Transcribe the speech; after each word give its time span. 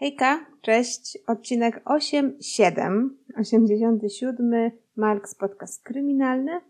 Hejka, 0.00 0.46
cześć, 0.60 1.18
odcinek 1.26 1.84
8.7, 1.84 3.08
87, 3.36 4.70
Marks 4.96 5.34
Podcast 5.34 5.84
Kryminalny. 5.84 6.60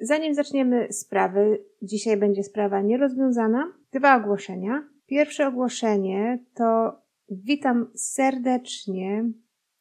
Zanim 0.00 0.34
zaczniemy 0.34 0.92
sprawy, 0.92 1.64
dzisiaj 1.82 2.16
będzie 2.16 2.42
sprawa 2.42 2.80
nierozwiązana. 2.80 3.72
Dwa 3.92 4.16
ogłoszenia. 4.16 4.88
Pierwsze 5.06 5.46
ogłoszenie 5.46 6.44
to 6.54 6.98
witam 7.30 7.90
serdecznie 7.94 9.24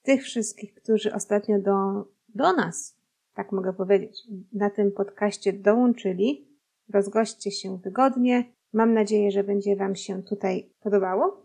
tych 0.01 0.23
wszystkich, 0.23 0.73
którzy 0.73 1.13
ostatnio 1.13 1.59
do, 1.59 2.07
do 2.29 2.53
nas, 2.53 2.97
tak 3.35 3.51
mogę 3.51 3.73
powiedzieć, 3.73 4.21
na 4.53 4.69
tym 4.69 4.91
podcaście 4.91 5.53
dołączyli. 5.53 6.47
Rozgoście 6.93 7.51
się 7.51 7.77
wygodnie. 7.77 8.43
Mam 8.73 8.93
nadzieję, 8.93 9.31
że 9.31 9.43
będzie 9.43 9.75
Wam 9.75 9.95
się 9.95 10.23
tutaj 10.23 10.69
podobało. 10.79 11.42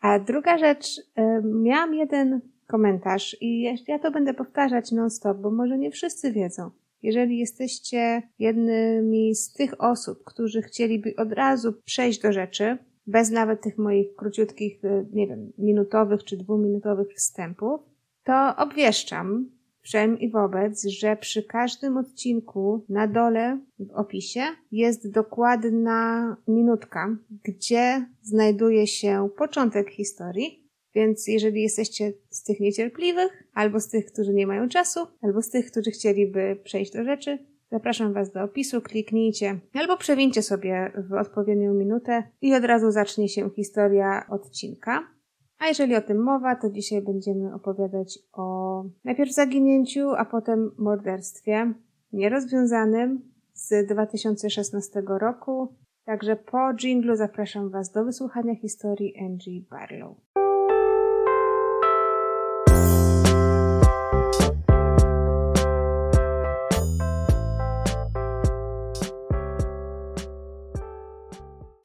A 0.00 0.18
druga 0.18 0.58
rzecz, 0.58 0.98
y, 0.98 1.02
miałam 1.44 1.94
jeden 1.94 2.40
komentarz 2.66 3.36
i 3.40 3.62
ja 3.88 3.98
to 3.98 4.10
będę 4.10 4.34
powtarzać 4.34 4.92
non-stop, 4.92 5.38
bo 5.38 5.50
może 5.50 5.78
nie 5.78 5.90
wszyscy 5.90 6.32
wiedzą. 6.32 6.70
Jeżeli 7.02 7.38
jesteście 7.38 8.22
jednymi 8.38 9.34
z 9.34 9.52
tych 9.52 9.80
osób, 9.80 10.24
którzy 10.24 10.62
chcieliby 10.62 11.14
od 11.16 11.32
razu 11.32 11.72
przejść 11.84 12.20
do 12.20 12.32
rzeczy, 12.32 12.78
bez 13.06 13.30
nawet 13.30 13.60
tych 13.60 13.78
moich 13.78 14.14
króciutkich, 14.16 14.84
y, 14.84 15.06
nie 15.12 15.26
wiem, 15.26 15.52
minutowych 15.58 16.24
czy 16.24 16.36
dwuminutowych 16.36 17.08
wstępów, 17.14 17.80
to 18.24 18.56
obwieszczam, 18.56 19.50
wszem 19.82 20.18
i 20.18 20.30
wobec, 20.30 20.84
że 20.84 21.16
przy 21.16 21.42
każdym 21.42 21.96
odcinku 21.96 22.84
na 22.88 23.06
dole 23.06 23.58
w 23.78 23.90
opisie 23.90 24.42
jest 24.72 25.10
dokładna 25.10 26.36
minutka, 26.48 27.16
gdzie 27.44 28.06
znajduje 28.22 28.86
się 28.86 29.28
początek 29.36 29.90
historii. 29.90 30.70
Więc 30.94 31.26
jeżeli 31.28 31.62
jesteście 31.62 32.12
z 32.30 32.42
tych 32.44 32.60
niecierpliwych, 32.60 33.44
albo 33.54 33.80
z 33.80 33.88
tych, 33.88 34.06
którzy 34.06 34.34
nie 34.34 34.46
mają 34.46 34.68
czasu, 34.68 35.00
albo 35.22 35.42
z 35.42 35.50
tych, 35.50 35.70
którzy 35.70 35.90
chcieliby 35.90 36.60
przejść 36.64 36.92
do 36.92 37.04
rzeczy, 37.04 37.38
zapraszam 37.70 38.12
Was 38.12 38.32
do 38.32 38.42
opisu, 38.42 38.80
kliknijcie 38.80 39.58
albo 39.74 39.96
przewincie 39.96 40.42
sobie 40.42 40.92
w 41.08 41.12
odpowiednią 41.12 41.74
minutę 41.74 42.22
i 42.40 42.54
od 42.54 42.64
razu 42.64 42.90
zacznie 42.90 43.28
się 43.28 43.50
historia 43.56 44.26
odcinka. 44.28 45.19
A 45.60 45.68
jeżeli 45.68 45.96
o 45.96 46.00
tym 46.00 46.22
mowa, 46.22 46.56
to 46.56 46.70
dzisiaj 46.70 47.02
będziemy 47.02 47.54
opowiadać 47.54 48.18
o 48.32 48.84
najpierw 49.04 49.32
zaginięciu, 49.32 50.10
a 50.10 50.24
potem 50.24 50.70
morderstwie 50.78 51.74
nierozwiązanym 52.12 53.32
z 53.52 53.86
2016 53.86 55.02
roku. 55.06 55.74
Także 56.04 56.36
po 56.36 56.74
dżinglu 56.74 57.16
zapraszam 57.16 57.70
Was 57.70 57.92
do 57.92 58.04
wysłuchania 58.04 58.54
historii 58.54 59.14
Angie 59.18 59.62
Barlow. 59.70 60.16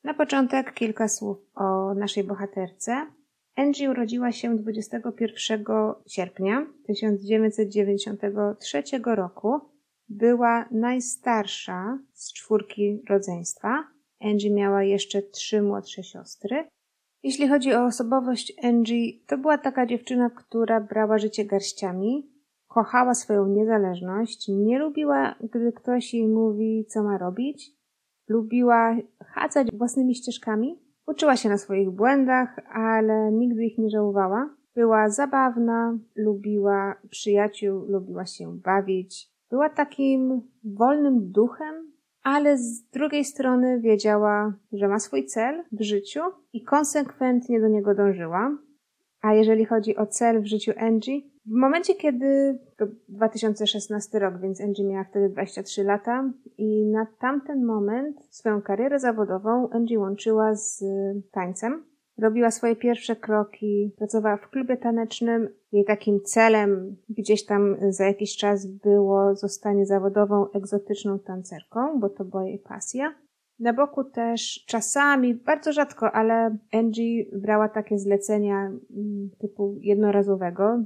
Na 0.04 0.14
początek 0.14 0.74
kilka 0.74 1.08
słów 1.08 1.38
o 1.56 1.94
naszej 1.94 2.24
bohaterce, 2.24 3.08
Angie 3.56 3.92
urodziła 3.92 4.32
się 4.32 4.58
21 4.58 5.66
sierpnia 6.08 6.68
1993 6.88 8.84
roku. 9.06 9.60
Była 10.10 10.66
najstarsza 10.72 12.00
z 12.14 12.34
czwórki 12.34 13.02
rodzeństwa. 13.10 13.84
Angie 14.22 14.52
miała 14.52 14.84
jeszcze 14.84 15.22
trzy 15.22 15.62
młodsze 15.62 16.04
siostry. 16.04 16.68
Jeśli 17.24 17.48
chodzi 17.48 17.74
o 17.74 17.86
osobowość 17.86 18.54
Angie, 18.64 19.12
to 19.28 19.38
była 19.38 19.58
taka 19.58 19.86
dziewczyna, 19.86 20.30
która 20.30 20.82
brała 20.82 21.18
życie 21.18 21.46
garściami, 21.46 22.30
kochała 22.68 23.14
swoją 23.14 23.48
niezależność, 23.48 24.48
nie 24.48 24.80
lubiła, 24.80 25.36
gdy 25.54 25.72
ktoś 25.72 26.14
jej 26.14 26.28
mówi, 26.28 26.86
co 26.90 27.04
ma 27.04 27.18
robić, 27.18 27.72
lubiła 28.28 28.96
chadzać 29.26 29.68
własnymi 29.74 30.16
ścieżkami, 30.16 30.85
Uczyła 31.08 31.36
się 31.36 31.50
na 31.50 31.58
swoich 31.58 31.90
błędach, 31.90 32.60
ale 32.74 33.32
nigdy 33.32 33.66
ich 33.66 33.78
nie 33.78 33.90
żałowała. 33.90 34.50
Była 34.76 35.10
zabawna, 35.10 35.98
lubiła 36.16 36.96
przyjaciół, 37.10 37.86
lubiła 37.88 38.26
się 38.26 38.58
bawić. 38.58 39.30
Była 39.50 39.70
takim 39.70 40.42
wolnym 40.64 41.32
duchem, 41.32 41.92
ale 42.24 42.58
z 42.58 42.90
drugiej 42.90 43.26
strony 43.26 43.80
wiedziała, 43.80 44.54
że 44.72 44.88
ma 44.88 45.00
swój 45.00 45.26
cel 45.26 45.64
w 45.72 45.82
życiu 45.82 46.22
i 46.54 46.64
konsekwentnie 46.64 47.60
do 47.60 47.68
niego 47.68 47.96
dążyła. 47.96 48.58
A 49.22 49.34
jeżeli 49.34 49.66
chodzi 49.66 49.96
o 49.96 50.06
cel 50.06 50.42
w 50.42 50.46
życiu 50.46 50.72
Angie, 50.78 51.22
w 51.46 51.52
momencie, 51.52 51.96
kiedy 51.96 52.60
to 52.78 52.86
2016 53.10 54.20
rok, 54.20 54.42
więc 54.42 54.62
Angie 54.62 54.84
miała 54.84 55.04
wtedy 55.04 55.30
23 55.30 55.84
lata 55.84 56.32
i 56.58 56.86
na 56.86 57.08
tamten 57.20 57.66
moment 57.66 58.18
swoją 58.30 58.62
karierę 58.62 59.00
zawodową 59.00 59.70
Angie 59.70 60.00
łączyła 60.00 60.56
z 60.56 60.84
tańcem. 61.32 61.84
Robiła 62.18 62.52
swoje 62.52 62.76
pierwsze 62.76 63.16
kroki, 63.16 63.94
pracowała 63.98 64.38
w 64.38 64.50
klubie 64.50 64.78
tanecznym. 64.78 65.50
Jej 65.72 65.86
takim 65.86 66.22
celem 66.22 66.96
gdzieś 67.10 67.46
tam 67.46 67.76
za 67.90 68.06
jakiś 68.06 68.38
czas 68.38 68.66
było 68.66 69.36
zostanie 69.36 69.86
zawodową 69.86 70.52
egzotyczną 70.52 71.20
tancerką, 71.20 72.00
bo 72.00 72.10
to 72.10 72.26
była 72.26 72.44
jej 72.46 72.60
pasja. 72.60 73.16
Na 73.60 73.74
boku 73.74 74.04
też 74.04 74.66
czasami, 74.68 75.36
bardzo 75.36 75.74
rzadko, 75.74 76.12
ale 76.12 76.58
Angie 76.74 77.26
brała 77.34 77.70
takie 77.70 78.00
zlecenia 78.00 78.66
mm, 78.66 79.30
typu 79.40 79.76
jednorazowego, 79.82 80.84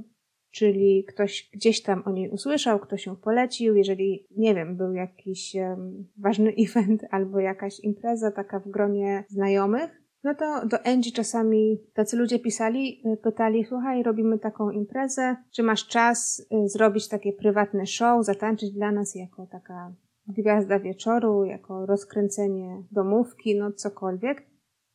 czyli 0.50 1.04
ktoś 1.08 1.50
gdzieś 1.52 1.82
tam 1.82 2.02
o 2.06 2.10
niej 2.10 2.30
usłyszał, 2.30 2.78
ktoś 2.78 3.06
ją 3.06 3.16
polecił, 3.16 3.76
jeżeli, 3.76 4.26
nie 4.36 4.54
wiem, 4.54 4.76
był 4.76 4.92
jakiś 4.92 5.54
um, 5.54 6.08
ważny 6.18 6.54
event 6.68 7.02
albo 7.10 7.40
jakaś 7.40 7.80
impreza 7.80 8.30
taka 8.30 8.60
w 8.60 8.68
gronie 8.68 9.24
znajomych, 9.28 10.00
no 10.24 10.34
to 10.34 10.66
do 10.66 10.86
Angie 10.86 11.12
czasami 11.12 11.80
tacy 11.94 12.16
ludzie 12.16 12.38
pisali, 12.38 13.02
y, 13.06 13.16
pytali, 13.16 13.64
słuchaj, 13.64 14.02
robimy 14.02 14.38
taką 14.38 14.70
imprezę, 14.70 15.36
czy 15.52 15.62
masz 15.62 15.86
czas 15.86 16.46
y, 16.64 16.68
zrobić 16.68 17.08
takie 17.08 17.32
prywatne 17.32 17.86
show, 17.86 18.24
zatańczyć 18.24 18.70
dla 18.72 18.92
nas 18.92 19.14
jako 19.14 19.46
taka 19.46 19.92
gwiazda 20.26 20.78
wieczoru, 20.78 21.44
jako 21.44 21.86
rozkręcenie 21.86 22.82
domówki, 22.90 23.58
no 23.58 23.72
cokolwiek. 23.72 24.50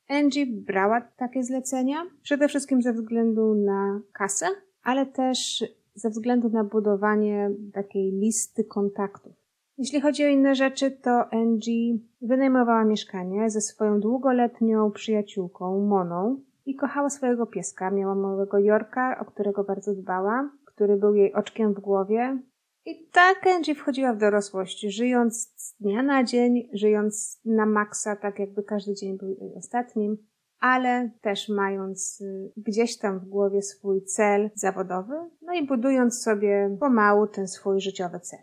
Angie 0.09 0.45
brała 0.47 1.01
takie 1.01 1.43
zlecenia, 1.43 1.97
przede 2.21 2.47
wszystkim 2.47 2.81
ze 2.81 2.93
względu 2.93 3.55
na 3.55 4.01
kasę, 4.13 4.45
ale 4.85 5.05
też 5.05 5.63
ze 5.95 6.09
względu 6.09 6.49
na 6.49 6.63
budowanie 6.63 7.51
takiej 7.73 8.11
listy 8.11 8.63
kontaktów. 8.63 9.33
Jeśli 9.77 10.01
chodzi 10.01 10.25
o 10.25 10.27
inne 10.27 10.55
rzeczy, 10.55 10.91
to 10.91 11.33
Angie 11.33 11.97
wynajmowała 12.21 12.85
mieszkanie 12.85 13.49
ze 13.49 13.61
swoją 13.61 13.99
długoletnią 13.99 14.91
przyjaciółką 14.91 15.85
Moną 15.85 16.39
i 16.65 16.75
kochała 16.75 17.09
swojego 17.09 17.45
pieska. 17.45 17.91
Miała 17.91 18.15
małego 18.15 18.59
Jorka, 18.59 19.19
o 19.19 19.25
którego 19.25 19.63
bardzo 19.63 19.93
dbała, 19.93 20.49
który 20.65 20.97
był 20.97 21.15
jej 21.15 21.33
oczkiem 21.33 21.73
w 21.73 21.79
głowie. 21.79 22.39
I 22.85 23.07
tak 23.11 23.47
Angie 23.47 23.75
wchodziła 23.75 24.13
w 24.13 24.17
dorosłość, 24.17 24.81
żyjąc 24.81 25.53
z 25.55 25.75
dnia 25.77 26.03
na 26.03 26.23
dzień, 26.23 26.69
żyjąc 26.73 27.41
na 27.45 27.65
maksa, 27.65 28.15
tak 28.15 28.39
jakby 28.39 28.63
każdy 28.63 28.93
dzień 28.93 29.17
był 29.17 29.29
jej 29.29 29.55
ostatnim, 29.55 30.17
ale 30.65 31.09
też 31.21 31.49
mając 31.49 32.21
y, 32.21 32.51
gdzieś 32.57 32.97
tam 32.97 33.19
w 33.19 33.25
głowie 33.25 33.61
swój 33.61 34.03
cel 34.03 34.49
zawodowy, 34.55 35.13
no 35.41 35.53
i 35.53 35.67
budując 35.67 36.23
sobie 36.23 36.77
pomału 36.79 37.27
ten 37.27 37.47
swój 37.47 37.81
życiowy 37.81 38.19
cel. 38.19 38.39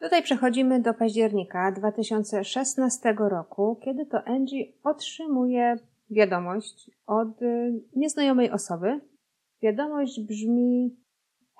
Tutaj 0.00 0.22
przechodzimy 0.22 0.80
do 0.80 0.94
października 0.94 1.72
2016 1.72 3.14
roku, 3.18 3.80
kiedy 3.84 4.06
to 4.06 4.24
Angie 4.24 4.72
otrzymuje 4.84 5.76
wiadomość 6.10 6.90
od 7.06 7.42
y, 7.42 7.80
nieznajomej 7.96 8.50
osoby. 8.50 9.00
Wiadomość 9.62 10.20
brzmi 10.20 10.96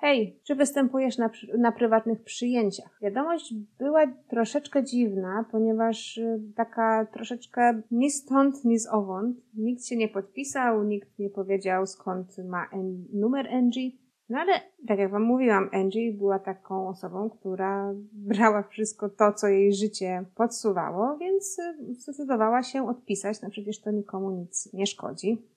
Hej, 0.05 0.39
czy 0.43 0.55
występujesz 0.55 1.17
na, 1.17 1.29
na 1.57 1.71
prywatnych 1.71 2.23
przyjęciach? 2.23 2.99
Wiadomość 3.01 3.53
była 3.79 4.07
troszeczkę 4.07 4.83
dziwna, 4.83 5.45
ponieważ 5.51 6.17
y, 6.17 6.39
taka 6.55 7.05
troszeczkę 7.05 7.81
ni 7.91 8.11
stąd, 8.11 8.65
ni 8.65 8.79
z 8.79 8.87
owąd. 8.87 9.37
Nikt 9.53 9.85
się 9.85 9.95
nie 9.95 10.07
podpisał, 10.07 10.83
nikt 10.83 11.19
nie 11.19 11.29
powiedział 11.29 11.85
skąd 11.85 12.37
ma 12.37 12.65
en 12.73 13.05
numer 13.13 13.47
Angie. 13.47 13.91
No 14.29 14.39
ale, 14.39 14.53
tak 14.87 14.99
jak 14.99 15.11
wam 15.11 15.23
mówiłam, 15.23 15.69
Angie 15.73 16.13
była 16.13 16.39
taką 16.39 16.87
osobą, 16.87 17.29
która 17.29 17.93
brała 18.13 18.63
wszystko 18.63 19.09
to, 19.09 19.33
co 19.33 19.47
jej 19.47 19.73
życie 19.73 20.25
podsuwało, 20.35 21.17
więc 21.17 21.59
y, 21.59 21.93
zdecydowała 21.93 22.63
się 22.63 22.87
odpisać, 22.87 23.41
no 23.41 23.49
przecież 23.49 23.81
to 23.81 23.91
nikomu 23.91 24.31
nic 24.31 24.73
nie 24.73 24.87
szkodzi. 24.87 25.52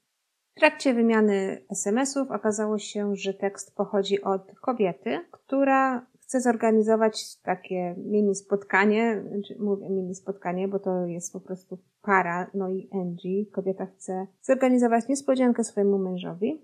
W 0.57 0.59
trakcie 0.59 0.95
wymiany 0.95 1.63
SMS-ów 1.71 2.31
okazało 2.31 2.79
się, 2.79 3.17
że 3.17 3.35
tekst 3.35 3.75
pochodzi 3.75 4.23
od 4.23 4.53
kobiety, 4.61 5.21
która 5.31 6.07
chce 6.21 6.41
zorganizować 6.41 7.37
takie 7.37 7.95
mini 7.99 8.35
spotkanie, 8.35 9.25
znaczy 9.29 9.57
mówię 9.59 9.91
mini 9.91 10.15
spotkanie, 10.15 10.69
bo 10.69 10.79
to 10.79 11.07
jest 11.07 11.33
po 11.33 11.41
prostu 11.41 11.79
para, 12.03 12.51
no 12.55 12.71
i 12.71 12.89
Angie, 12.93 13.47
kobieta 13.47 13.87
chce 13.87 14.27
zorganizować 14.43 15.09
niespodziankę 15.09 15.65
swojemu 15.65 15.99
mężowi. 15.99 16.63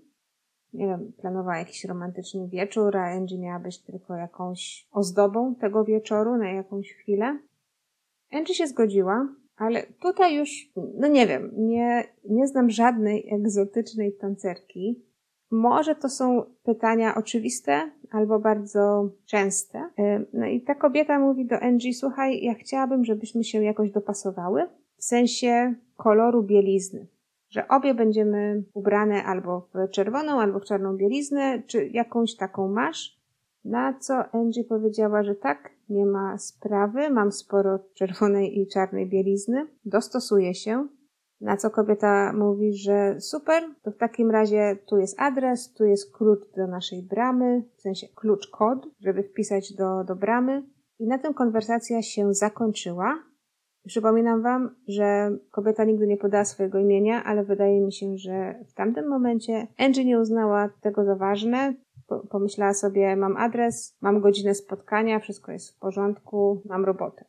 Nie 0.73 0.87
wiem, 0.87 1.13
planowała 1.17 1.57
jakiś 1.57 1.85
romantyczny 1.85 2.47
wieczór, 2.47 2.97
a 2.97 3.11
Angie 3.11 3.39
miała 3.39 3.59
być 3.59 3.79
tylko 3.79 4.15
jakąś 4.15 4.87
ozdobą 4.91 5.55
tego 5.55 5.85
wieczoru 5.85 6.37
na 6.37 6.51
jakąś 6.51 6.93
chwilę. 6.93 7.39
Angie 8.31 8.53
się 8.53 8.67
zgodziła, 8.67 9.27
ale 9.55 9.83
tutaj 10.01 10.35
już, 10.35 10.49
no 10.75 11.07
nie 11.07 11.27
wiem, 11.27 11.51
nie, 11.57 12.03
nie 12.29 12.47
znam 12.47 12.69
żadnej 12.69 13.33
egzotycznej 13.33 14.13
tancerki. 14.13 15.03
Może 15.51 15.95
to 15.95 16.09
są 16.09 16.43
pytania 16.63 17.15
oczywiste 17.15 17.91
albo 18.11 18.39
bardzo 18.39 19.09
częste. 19.25 19.89
No 20.33 20.45
i 20.45 20.61
ta 20.61 20.75
kobieta 20.75 21.19
mówi 21.19 21.45
do 21.45 21.59
Angie, 21.59 21.93
słuchaj, 21.93 22.43
ja 22.43 22.53
chciałabym, 22.53 23.05
żebyśmy 23.05 23.43
się 23.43 23.63
jakoś 23.63 23.91
dopasowały 23.91 24.67
w 24.97 25.03
sensie 25.03 25.75
koloru 25.97 26.43
bielizny. 26.43 27.07
Że 27.49 27.67
obie 27.67 27.93
będziemy 27.93 28.63
ubrane 28.73 29.23
albo 29.23 29.69
w 29.73 29.89
czerwoną, 29.89 30.41
albo 30.41 30.59
w 30.59 30.65
czarną 30.65 30.97
bieliznę, 30.97 31.63
czy 31.67 31.87
jakąś 31.87 32.35
taką 32.35 32.67
masz. 32.67 33.22
Na 33.65 33.93
co 33.99 34.13
Angie 34.31 34.63
powiedziała, 34.63 35.23
że 35.23 35.35
tak, 35.35 35.69
nie 35.89 36.05
ma 36.05 36.37
sprawy, 36.37 37.09
mam 37.09 37.31
sporo 37.31 37.79
czerwonej 37.93 38.59
i 38.59 38.67
czarnej 38.67 39.09
bielizny, 39.09 39.67
dostosuję 39.85 40.53
się. 40.53 40.87
Na 41.41 41.57
co 41.57 41.69
kobieta 41.69 42.33
mówi, 42.33 42.73
że 42.73 43.21
super, 43.21 43.63
to 43.83 43.91
w 43.91 43.97
takim 43.97 44.31
razie 44.31 44.77
tu 44.89 44.97
jest 44.97 45.21
adres, 45.21 45.73
tu 45.73 45.85
jest 45.85 46.17
klucz 46.17 46.51
do 46.55 46.67
naszej 46.67 47.03
bramy, 47.03 47.63
w 47.77 47.81
sensie 47.81 48.07
klucz 48.15 48.49
kod, 48.49 48.87
żeby 48.99 49.23
wpisać 49.23 49.73
do, 49.73 50.03
do 50.03 50.15
bramy. 50.15 50.63
I 50.99 51.07
na 51.07 51.17
tym 51.17 51.33
konwersacja 51.33 52.01
się 52.01 52.33
zakończyła. 52.33 53.23
Przypominam 53.87 54.41
Wam, 54.41 54.75
że 54.87 55.37
kobieta 55.51 55.83
nigdy 55.83 56.07
nie 56.07 56.17
podała 56.17 56.45
swojego 56.45 56.79
imienia, 56.79 57.23
ale 57.23 57.43
wydaje 57.43 57.81
mi 57.81 57.93
się, 57.93 58.17
że 58.17 58.55
w 58.67 58.73
tamtym 58.73 59.07
momencie 59.07 59.67
Angie 59.77 60.05
nie 60.05 60.19
uznała 60.19 60.69
tego 60.81 61.05
za 61.05 61.15
ważne. 61.15 61.73
Pomyślała 62.19 62.73
sobie, 62.73 63.15
mam 63.15 63.37
adres, 63.37 63.97
mam 64.01 64.21
godzinę 64.21 64.55
spotkania, 64.55 65.19
wszystko 65.19 65.51
jest 65.51 65.71
w 65.71 65.79
porządku, 65.79 66.61
mam 66.65 66.85
robotę. 66.85 67.25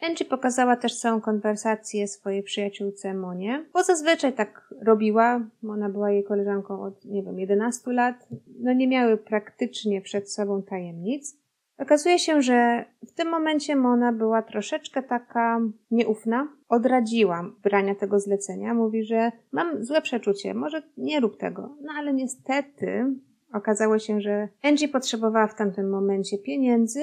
Angie 0.00 0.24
pokazała 0.24 0.76
też 0.76 0.98
całą 0.98 1.20
konwersację 1.20 2.08
swojej 2.08 2.42
przyjaciółce 2.42 3.14
Monie, 3.14 3.64
bo 3.72 3.82
zazwyczaj 3.82 4.32
tak 4.32 4.74
robiła. 4.82 5.40
Ona 5.68 5.88
była 5.88 6.10
jej 6.10 6.24
koleżanką 6.24 6.82
od, 6.82 7.04
nie 7.04 7.22
wiem, 7.22 7.38
11 7.38 7.92
lat. 7.92 8.28
No 8.60 8.72
nie 8.72 8.88
miały 8.88 9.16
praktycznie 9.16 10.00
przed 10.00 10.32
sobą 10.32 10.62
tajemnic. 10.62 11.36
Okazuje 11.78 12.18
się, 12.18 12.42
że 12.42 12.84
w 13.06 13.12
tym 13.12 13.28
momencie 13.28 13.76
Mona 13.76 14.12
była 14.12 14.42
troszeczkę 14.42 15.02
taka 15.02 15.60
nieufna. 15.90 16.48
Odradziła 16.68 17.50
brania 17.62 17.94
tego 17.94 18.20
zlecenia. 18.20 18.74
Mówi, 18.74 19.04
że 19.04 19.32
mam 19.52 19.84
złe 19.84 20.02
przeczucie, 20.02 20.54
może 20.54 20.82
nie 20.96 21.20
rób 21.20 21.36
tego. 21.36 21.76
No 21.82 21.92
ale 21.96 22.14
niestety 22.14 23.06
okazało 23.54 23.98
się, 23.98 24.20
że 24.20 24.48
Angie 24.62 24.88
potrzebowała 24.88 25.46
w 25.46 25.56
tamtym 25.56 25.90
momencie 25.90 26.38
pieniędzy. 26.38 27.00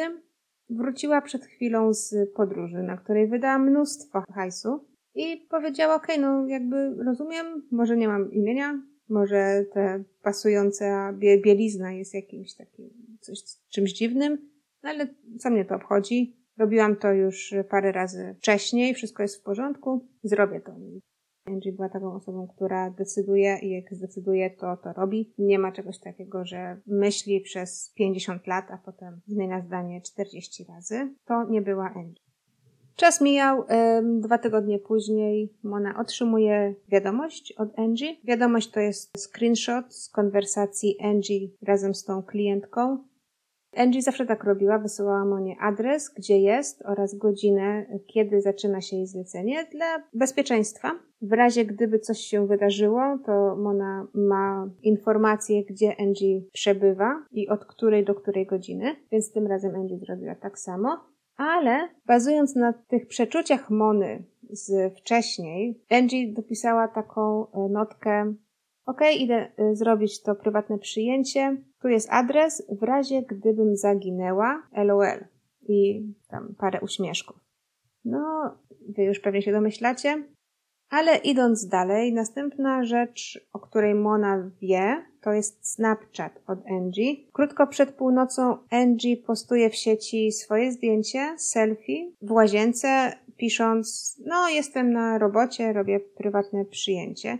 Wróciła 0.69 1.21
przed 1.21 1.45
chwilą 1.45 1.93
z 1.93 2.33
podróży, 2.35 2.83
na 2.83 2.97
której 2.97 3.27
wydała 3.27 3.59
mnóstwo 3.59 4.23
hajsu 4.33 4.85
i 5.15 5.47
powiedziała, 5.49 5.95
okej, 5.95 6.15
okay, 6.15 6.27
no 6.27 6.47
jakby 6.47 7.03
rozumiem, 7.05 7.67
może 7.71 7.97
nie 7.97 8.07
mam 8.07 8.31
imienia, 8.31 8.81
może 9.09 9.65
te 9.73 10.03
pasująca 10.21 11.13
bielizna 11.43 11.91
jest 11.91 12.13
jakimś 12.13 12.55
takim, 12.55 12.89
coś, 13.21 13.39
czymś 13.69 13.93
dziwnym, 13.93 14.49
no 14.83 14.89
ale 14.89 15.07
co 15.39 15.49
mnie 15.49 15.65
to 15.65 15.75
obchodzi? 15.75 16.37
Robiłam 16.57 16.95
to 16.95 17.13
już 17.13 17.53
parę 17.69 17.91
razy 17.91 18.35
wcześniej, 18.37 18.93
wszystko 18.93 19.23
jest 19.23 19.41
w 19.41 19.43
porządku, 19.43 20.07
zrobię 20.23 20.61
to. 20.61 20.71
Angie 21.45 21.73
była 21.73 21.89
taką 21.89 22.13
osobą, 22.13 22.47
która 22.55 22.89
decyduje 22.89 23.59
i 23.61 23.69
jak 23.69 23.93
zdecyduje, 23.93 24.49
to 24.49 24.77
to 24.77 24.93
robi. 24.93 25.33
Nie 25.37 25.59
ma 25.59 25.71
czegoś 25.71 25.99
takiego, 25.99 26.45
że 26.45 26.77
myśli 26.87 27.41
przez 27.41 27.93
50 27.95 28.47
lat, 28.47 28.71
a 28.71 28.77
potem 28.77 29.21
zmienia 29.27 29.61
zdanie 29.61 30.01
40 30.01 30.65
razy. 30.69 31.13
To 31.25 31.43
nie 31.49 31.61
była 31.61 31.93
Angie. 31.95 32.21
Czas 32.95 33.21
mijał, 33.21 33.63
dwa 34.19 34.37
tygodnie 34.37 34.79
później 34.79 35.53
Mona 35.63 35.99
otrzymuje 35.99 36.75
wiadomość 36.87 37.53
od 37.57 37.79
Angie. 37.79 38.15
Wiadomość 38.23 38.71
to 38.71 38.79
jest 38.79 39.17
screenshot 39.17 39.93
z 39.93 40.09
konwersacji 40.09 40.97
Angie 40.99 41.47
razem 41.61 41.95
z 41.95 42.03
tą 42.03 42.23
klientką. 42.23 43.03
Angie 43.75 44.01
zawsze 44.01 44.25
tak 44.25 44.43
robiła, 44.43 44.79
wysyłała 44.79 45.25
Monie 45.25 45.55
adres, 45.61 46.13
gdzie 46.17 46.39
jest 46.39 46.81
oraz 46.85 47.15
godzinę, 47.15 47.85
kiedy 48.07 48.41
zaczyna 48.41 48.81
się 48.81 48.95
jej 48.95 49.07
zlecenie 49.07 49.65
dla 49.71 50.03
bezpieczeństwa. 50.13 50.91
W 51.21 51.33
razie 51.33 51.65
gdyby 51.65 51.99
coś 51.99 52.19
się 52.19 52.47
wydarzyło, 52.47 53.17
to 53.25 53.55
Mona 53.55 54.07
ma 54.13 54.69
informację, 54.81 55.63
gdzie 55.65 55.95
Angie 55.99 56.41
przebywa 56.53 57.25
i 57.31 57.49
od 57.49 57.65
której 57.65 58.05
do 58.05 58.15
której 58.15 58.45
godziny, 58.45 58.95
więc 59.11 59.31
tym 59.31 59.47
razem 59.47 59.75
Angie 59.75 59.97
zrobiła 59.97 60.35
tak 60.35 60.59
samo. 60.59 60.99
Ale 61.37 61.89
bazując 62.05 62.55
na 62.55 62.73
tych 62.73 63.07
przeczuciach 63.07 63.69
Mony 63.69 64.23
z 64.49 64.97
wcześniej, 64.97 65.81
Angie 65.89 66.33
dopisała 66.33 66.87
taką 66.87 67.51
e, 67.51 67.69
notkę 67.69 68.33
OK, 68.85 69.01
idę 69.19 69.51
y, 69.59 69.75
zrobić 69.75 70.21
to 70.21 70.35
prywatne 70.35 70.77
przyjęcie. 70.77 71.57
Tu 71.81 71.87
jest 71.87 72.09
adres, 72.11 72.63
w 72.69 72.83
razie 72.83 73.21
gdybym 73.21 73.75
zaginęła, 73.75 74.63
LOL. 74.73 75.25
I 75.61 76.07
tam 76.29 76.55
parę 76.57 76.79
uśmieszków. 76.81 77.37
No, 78.05 78.55
wy 78.89 79.03
już 79.03 79.19
pewnie 79.19 79.41
się 79.41 79.51
domyślacie. 79.51 80.23
Ale 80.89 81.17
idąc 81.17 81.67
dalej, 81.67 82.13
następna 82.13 82.83
rzecz, 82.83 83.47
o 83.53 83.59
której 83.59 83.95
Mona 83.95 84.51
wie, 84.61 85.05
to 85.21 85.31
jest 85.31 85.73
Snapchat 85.73 86.41
od 86.47 86.59
Angie. 86.67 87.15
Krótko 87.33 87.67
przed 87.67 87.91
północą 87.91 88.57
Angie 88.71 89.17
postuje 89.17 89.69
w 89.69 89.75
sieci 89.75 90.31
swoje 90.31 90.71
zdjęcie, 90.71 91.35
selfie, 91.37 92.11
w 92.21 92.31
łazience, 92.31 93.13
pisząc, 93.37 94.17
no 94.25 94.49
jestem 94.49 94.91
na 94.91 95.17
robocie, 95.17 95.73
robię 95.73 95.99
prywatne 95.99 96.65
przyjęcie. 96.65 97.37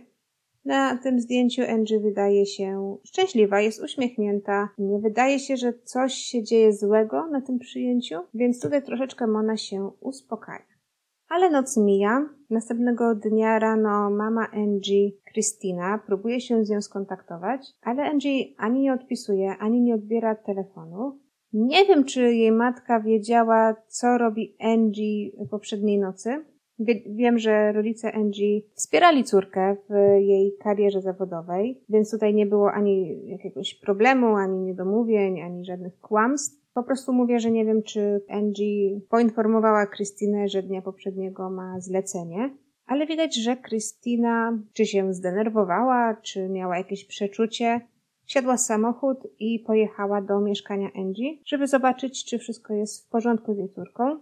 Na 0.64 0.96
tym 0.96 1.20
zdjęciu 1.20 1.62
Angie 1.68 2.00
wydaje 2.00 2.46
się 2.46 2.96
szczęśliwa, 3.04 3.60
jest 3.60 3.82
uśmiechnięta. 3.82 4.68
Nie 4.78 4.98
wydaje 4.98 5.38
się, 5.38 5.56
że 5.56 5.72
coś 5.84 6.14
się 6.14 6.42
dzieje 6.42 6.72
złego 6.72 7.26
na 7.26 7.40
tym 7.40 7.58
przyjęciu, 7.58 8.16
więc 8.34 8.60
tutaj 8.60 8.82
troszeczkę 8.82 9.26
Mona 9.26 9.56
się 9.56 9.90
uspokaja. 10.00 10.72
Ale 11.28 11.50
noc 11.50 11.76
mija. 11.76 12.28
Następnego 12.50 13.14
dnia 13.14 13.58
rano 13.58 14.10
mama 14.10 14.46
Angie, 14.52 15.10
Christina, 15.32 15.98
próbuje 16.06 16.40
się 16.40 16.64
z 16.64 16.70
nią 16.70 16.82
skontaktować, 16.82 17.66
ale 17.82 18.02
Angie 18.02 18.44
ani 18.56 18.80
nie 18.80 18.92
odpisuje, 18.92 19.56
ani 19.58 19.80
nie 19.80 19.94
odbiera 19.94 20.34
telefonu. 20.34 21.18
Nie 21.52 21.84
wiem, 21.84 22.04
czy 22.04 22.34
jej 22.34 22.52
matka 22.52 23.00
wiedziała, 23.00 23.76
co 23.88 24.18
robi 24.18 24.56
Angie 24.60 25.30
poprzedniej 25.50 25.98
nocy, 25.98 26.44
Wiem, 27.06 27.38
że 27.38 27.72
rodzice 27.72 28.12
Angie 28.12 28.60
wspierali 28.74 29.24
córkę 29.24 29.76
w 29.90 29.94
jej 30.20 30.56
karierze 30.58 31.00
zawodowej, 31.00 31.80
więc 31.88 32.10
tutaj 32.10 32.34
nie 32.34 32.46
było 32.46 32.72
ani 32.72 33.26
jakiegoś 33.26 33.74
problemu, 33.74 34.36
ani 34.36 34.60
niedomówień, 34.60 35.40
ani 35.40 35.64
żadnych 35.64 36.00
kłamstw. 36.00 36.62
Po 36.74 36.82
prostu 36.82 37.12
mówię, 37.12 37.40
że 37.40 37.50
nie 37.50 37.64
wiem, 37.64 37.82
czy 37.82 38.24
Angie 38.28 39.00
poinformowała 39.08 39.86
Krystynę, 39.86 40.48
że 40.48 40.62
dnia 40.62 40.82
poprzedniego 40.82 41.50
ma 41.50 41.80
zlecenie, 41.80 42.50
ale 42.86 43.06
widać, 43.06 43.36
że 43.36 43.56
Krystyna 43.56 44.58
czy 44.72 44.86
się 44.86 45.14
zdenerwowała, 45.14 46.16
czy 46.22 46.48
miała 46.48 46.78
jakieś 46.78 47.04
przeczucie, 47.04 47.80
wsiadła 48.26 48.56
z 48.56 48.66
samochód 48.66 49.18
i 49.38 49.58
pojechała 49.58 50.22
do 50.22 50.40
mieszkania 50.40 50.88
Angie, 50.96 51.34
żeby 51.46 51.66
zobaczyć, 51.66 52.24
czy 52.24 52.38
wszystko 52.38 52.74
jest 52.74 53.06
w 53.06 53.10
porządku 53.10 53.54
z 53.54 53.58
jej 53.58 53.68
córką. 53.68 54.20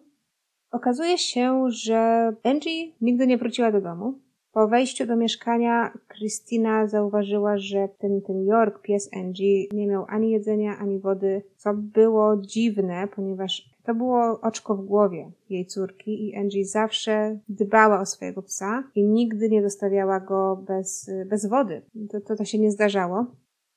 Okazuje 0.71 1.19
się, 1.19 1.71
że 1.71 2.33
Angie 2.43 2.93
nigdy 3.01 3.27
nie 3.27 3.39
wróciła 3.39 3.73
do 3.73 3.81
domu. 3.81 4.19
Po 4.53 4.69
wejściu 4.69 5.07
do 5.07 5.17
mieszkania 5.17 5.93
Christina 6.09 6.87
zauważyła, 6.87 7.59
że 7.59 7.89
ten, 7.99 8.23
ten 8.23 8.45
York, 8.45 8.83
pies 8.83 9.11
Angie, 9.17 9.67
nie 9.73 9.87
miał 9.87 10.05
ani 10.09 10.31
jedzenia, 10.31 10.79
ani 10.79 10.99
wody, 10.99 11.43
co 11.57 11.75
było 11.75 12.37
dziwne, 12.37 13.09
ponieważ 13.17 13.71
to 13.85 13.95
było 13.95 14.41
oczko 14.41 14.77
w 14.77 14.85
głowie 14.85 15.31
jej 15.51 15.67
córki 15.67 16.29
i 16.29 16.37
Angie 16.37 16.65
zawsze 16.65 17.39
dbała 17.49 18.01
o 18.01 18.07
swojego 18.07 18.43
psa 18.43 18.85
i 18.95 19.05
nigdy 19.05 19.51
nie 19.51 19.63
zostawiała 19.63 20.21
go 20.21 20.65
bez, 20.67 21.11
bez 21.27 21.47
wody. 21.47 21.83
To, 22.11 22.21
to, 22.21 22.37
to 22.37 22.45
się 22.45 22.59
nie 22.59 22.71
zdarzało. 22.71 23.27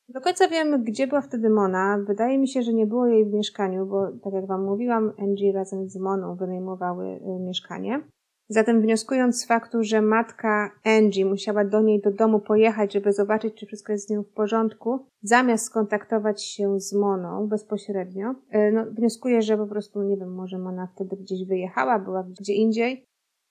Do 0.09 0.21
końca 0.21 0.47
wiem, 0.47 0.83
gdzie 0.83 1.07
była 1.07 1.21
wtedy 1.21 1.49
Mona. 1.49 1.97
Wydaje 2.07 2.37
mi 2.37 2.47
się, 2.47 2.61
że 2.61 2.73
nie 2.73 2.87
było 2.87 3.07
jej 3.07 3.25
w 3.25 3.33
mieszkaniu, 3.33 3.85
bo 3.85 4.11
tak 4.23 4.33
jak 4.33 4.47
Wam 4.47 4.65
mówiłam, 4.65 5.13
Angie 5.19 5.51
razem 5.51 5.89
z 5.89 5.97
Moną 5.97 6.35
wynajmowały 6.35 7.05
y, 7.05 7.39
mieszkanie. 7.39 8.03
Zatem 8.49 8.81
wnioskując 8.81 9.41
z 9.41 9.47
faktu, 9.47 9.83
że 9.83 10.01
matka 10.01 10.71
Angie 10.85 11.25
musiała 11.25 11.65
do 11.65 11.81
niej 11.81 12.01
do 12.01 12.11
domu 12.11 12.39
pojechać, 12.39 12.93
żeby 12.93 13.13
zobaczyć, 13.13 13.55
czy 13.55 13.65
wszystko 13.65 13.91
jest 13.91 14.07
z 14.07 14.09
nią 14.09 14.23
w 14.23 14.33
porządku, 14.33 15.05
zamiast 15.21 15.65
skontaktować 15.65 16.43
się 16.43 16.79
z 16.79 16.93
Moną 16.93 17.47
bezpośrednio, 17.47 18.35
e, 18.49 18.71
no, 18.71 18.85
wnioskuję, 18.85 19.41
że 19.41 19.57
po 19.57 19.67
prostu, 19.67 20.03
nie 20.03 20.17
wiem, 20.17 20.33
może 20.35 20.57
Mona 20.57 20.87
wtedy 20.95 21.15
gdzieś 21.15 21.45
wyjechała, 21.45 21.99
była 21.99 22.23
gdzie 22.39 22.53
indziej, 22.53 23.05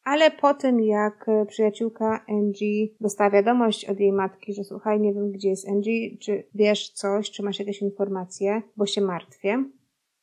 ale 0.04 0.30
po 0.30 0.54
tym, 0.54 0.80
jak 0.80 1.26
przyjaciółka 1.48 2.24
Angie 2.28 2.88
dostała 3.00 3.30
wiadomość 3.30 3.84
od 3.84 4.00
jej 4.00 4.12
matki, 4.12 4.54
że 4.54 4.64
słuchaj, 4.64 5.00
nie 5.00 5.14
wiem, 5.14 5.32
gdzie 5.32 5.48
jest 5.48 5.68
Angie, 5.68 6.18
czy 6.18 6.48
wiesz 6.54 6.90
coś, 6.90 7.30
czy 7.30 7.42
masz 7.42 7.58
jakieś 7.58 7.82
informacje, 7.82 8.62
bo 8.76 8.86
się 8.86 9.00
martwię, 9.00 9.64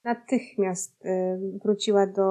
natychmiast 0.04 1.06
y, 1.06 1.10
wróciła 1.64 2.08
do, 2.08 2.24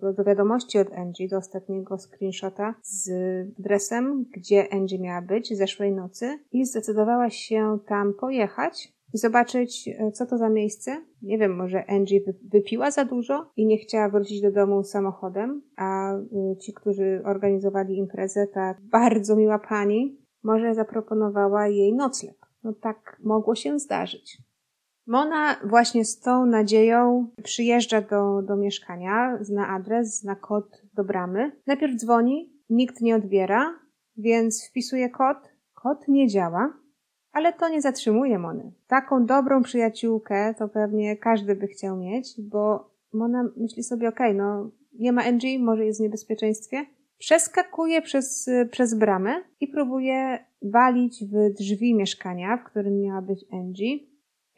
do, 0.00 0.12
do, 0.12 0.24
wiadomości 0.24 0.78
od 0.78 0.92
Angie, 0.92 1.28
do 1.28 1.36
ostatniego 1.36 1.98
screenshota 1.98 2.74
z 2.82 3.10
adresem, 3.58 4.24
gdzie 4.36 4.72
Angie 4.72 4.98
miała 4.98 5.22
być 5.22 5.56
zeszłej 5.56 5.92
nocy 5.92 6.38
i 6.52 6.64
zdecydowała 6.66 7.30
się 7.30 7.78
tam 7.86 8.14
pojechać 8.14 8.92
i 9.12 9.18
zobaczyć, 9.18 9.88
y, 9.88 10.12
co 10.12 10.26
to 10.26 10.38
za 10.38 10.48
miejsce. 10.48 11.04
Nie 11.22 11.38
wiem, 11.38 11.56
może 11.56 11.90
Angie 11.90 12.20
wypiła 12.42 12.90
za 12.90 13.04
dużo 13.04 13.50
i 13.56 13.66
nie 13.66 13.78
chciała 13.78 14.08
wrócić 14.08 14.40
do 14.40 14.52
domu 14.52 14.82
samochodem, 14.82 15.62
a 15.76 16.16
y, 16.16 16.56
ci, 16.60 16.72
którzy 16.72 17.22
organizowali 17.24 17.96
imprezę, 17.96 18.46
ta 18.46 18.74
bardzo 18.80 19.36
miła 19.36 19.58
pani, 19.58 20.18
może 20.42 20.74
zaproponowała 20.74 21.68
jej 21.68 21.94
nocleg. 21.94 22.36
No 22.64 22.72
tak 22.72 23.20
mogło 23.24 23.54
się 23.54 23.78
zdarzyć. 23.78 24.38
Mona 25.06 25.56
właśnie 25.64 26.04
z 26.04 26.20
tą 26.20 26.46
nadzieją 26.46 27.28
przyjeżdża 27.42 28.00
do, 28.00 28.42
do 28.42 28.56
mieszkania, 28.56 29.38
zna 29.40 29.68
adres, 29.68 30.18
zna 30.20 30.36
kod 30.36 30.82
do 30.94 31.04
bramy. 31.04 31.52
Najpierw 31.66 31.96
dzwoni, 31.96 32.52
nikt 32.70 33.00
nie 33.00 33.16
odbiera, 33.16 33.74
więc 34.16 34.68
wpisuje 34.68 35.10
kod. 35.10 35.36
Kod 35.74 36.08
nie 36.08 36.28
działa, 36.28 36.81
ale 37.32 37.52
to 37.52 37.68
nie 37.68 37.82
zatrzymuje 37.82 38.38
Mony. 38.38 38.72
Taką 38.86 39.26
dobrą 39.26 39.62
przyjaciółkę 39.62 40.54
to 40.58 40.68
pewnie 40.68 41.16
każdy 41.16 41.56
by 41.56 41.66
chciał 41.66 41.96
mieć, 41.96 42.34
bo 42.38 42.90
Mona 43.12 43.44
myśli 43.56 43.82
sobie, 43.82 44.08
okej, 44.08 44.36
okay, 44.36 44.38
no 44.38 44.70
nie 44.92 45.12
ma 45.12 45.24
Angie, 45.24 45.58
może 45.58 45.84
jest 45.84 46.00
w 46.00 46.02
niebezpieczeństwie. 46.02 46.86
Przeskakuje 47.18 48.02
przez, 48.02 48.50
przez 48.70 48.94
bramę 48.94 49.34
i 49.60 49.68
próbuje 49.68 50.38
walić 50.62 51.24
w 51.24 51.54
drzwi 51.58 51.94
mieszkania, 51.94 52.56
w 52.56 52.64
którym 52.64 53.00
miała 53.00 53.22
być 53.22 53.44
Angie. 53.52 53.98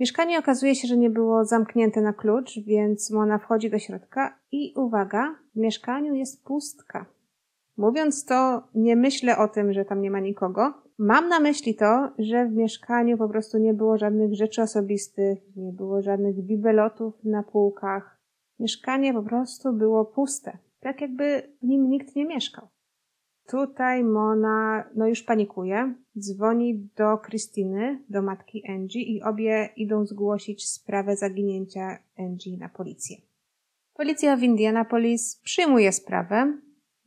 Mieszkanie 0.00 0.38
okazuje 0.38 0.75
się, 0.75 0.88
że 0.88 0.97
nie 0.97 1.11
było 1.11 1.45
zamknięte 1.45 2.00
na 2.00 2.12
klucz, 2.12 2.59
więc 2.66 3.11
Mona 3.11 3.38
wchodzi 3.38 3.71
do 3.71 3.78
środka 3.78 4.38
i 4.52 4.75
uwaga, 4.76 5.35
w 5.54 5.59
mieszkaniu 5.59 6.14
jest 6.14 6.45
pustka. 6.45 7.07
Mówiąc 7.76 8.25
to, 8.25 8.62
nie 8.75 8.97
myślę 8.97 9.38
o 9.38 9.49
tym, 9.49 9.73
że 9.73 9.85
tam 9.85 10.02
nie 10.02 10.11
ma 10.11 10.21
nikogo. 10.21 10.84
Mam 10.99 11.29
na 11.29 11.41
myśli 11.41 11.75
to, 11.75 12.11
że 12.19 12.47
w 12.47 12.53
mieszkaniu 12.53 13.19
po 13.19 13.29
prostu 13.29 13.59
nie 13.59 13.75
było 13.75 13.99
żadnych 13.99 14.35
rzeczy 14.35 14.63
osobistych, 14.63 15.39
nie 15.57 15.73
było 15.73 16.03
żadnych 16.03 16.43
bibelotów 16.43 17.25
na 17.25 17.43
półkach. 17.43 18.21
Mieszkanie 18.59 19.15
po 19.15 19.23
prostu 19.23 19.73
było 19.73 20.05
puste, 20.05 20.59
tak 20.81 21.01
jakby 21.01 21.53
w 21.63 21.67
nim 21.67 21.91
nikt 21.91 22.17
nie 22.17 22.25
mieszkał. 22.25 22.69
Tutaj 23.49 24.05
Mona, 24.05 24.85
no 24.95 25.09
już 25.09 25.23
panikuje, 25.23 25.95
dzwoni 26.19 26.89
do 26.97 27.19
Krystyny, 27.19 28.05
do 28.09 28.23
matki 28.23 28.63
Angie 28.69 29.03
i 29.03 29.23
obie 29.23 29.69
idą 29.77 30.07
zgłosić 30.07 30.69
sprawę 30.69 31.17
zaginięcia 31.17 31.99
Angie 32.19 32.59
na 32.59 32.69
policję. 32.69 33.17
Policja 33.95 34.37
w 34.37 34.43
Indianapolis 34.43 35.41
przyjmuje 35.45 35.93
sprawę. 35.93 36.59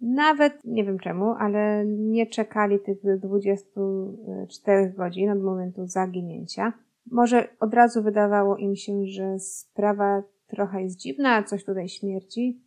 Nawet, 0.02 0.66
nie 0.66 0.84
wiem 0.84 1.00
czemu, 1.00 1.36
ale 1.40 1.86
nie 1.86 2.28
czekali 2.28 2.80
tych 2.80 2.98
24 3.20 4.94
godzin 4.98 5.30
od 5.30 5.44
momentu 5.44 5.88
zaginięcia. 5.88 6.74
Może 7.12 7.48
od 7.60 7.74
razu 7.74 8.04
wydawało 8.04 8.58
im 8.58 8.76
się, 8.76 9.06
że 9.06 9.40
sprawa 9.40 10.24
trochę 10.48 10.84
jest 10.84 11.00
dziwna, 11.00 11.44
coś 11.44 11.66
tutaj 11.66 11.90
śmierci. 11.90 12.62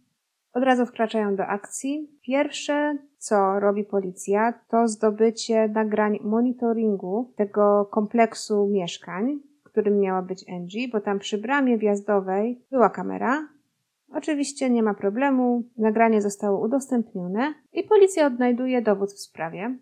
Od 0.52 0.62
razu 0.62 0.86
wkraczają 0.86 1.36
do 1.36 1.46
akcji. 1.46 2.10
Pierwsze, 2.22 2.98
co 3.18 3.60
robi 3.60 3.84
policja, 3.84 4.54
to 4.68 4.88
zdobycie 4.88 5.68
nagrań 5.68 6.18
monitoringu 6.22 7.32
tego 7.36 7.88
kompleksu 7.90 8.68
mieszkań, 8.68 9.40
w 9.60 9.64
którym 9.64 10.00
miała 10.00 10.22
być 10.22 10.44
Angie, 10.48 10.88
bo 10.88 11.00
tam 11.00 11.18
przy 11.18 11.38
bramie 11.38 11.78
wjazdowej 11.78 12.64
była 12.70 12.90
kamera. 12.90 13.48
Oczywiście 14.12 14.70
nie 14.70 14.82
ma 14.82 14.94
problemu, 14.94 15.64
nagranie 15.76 16.22
zostało 16.22 16.66
udostępnione 16.66 17.54
i 17.72 17.82
policja 17.82 18.26
odnajduje 18.26 18.82
dowód 18.82 19.12
w 19.12 19.20
sprawie. 19.20 19.78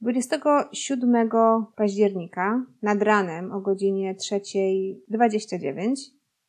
27 0.00 1.30
października 1.76 2.66
nad 2.82 3.02
ranem 3.02 3.52
o 3.52 3.60
godzinie 3.60 4.14
3.29 4.14 5.94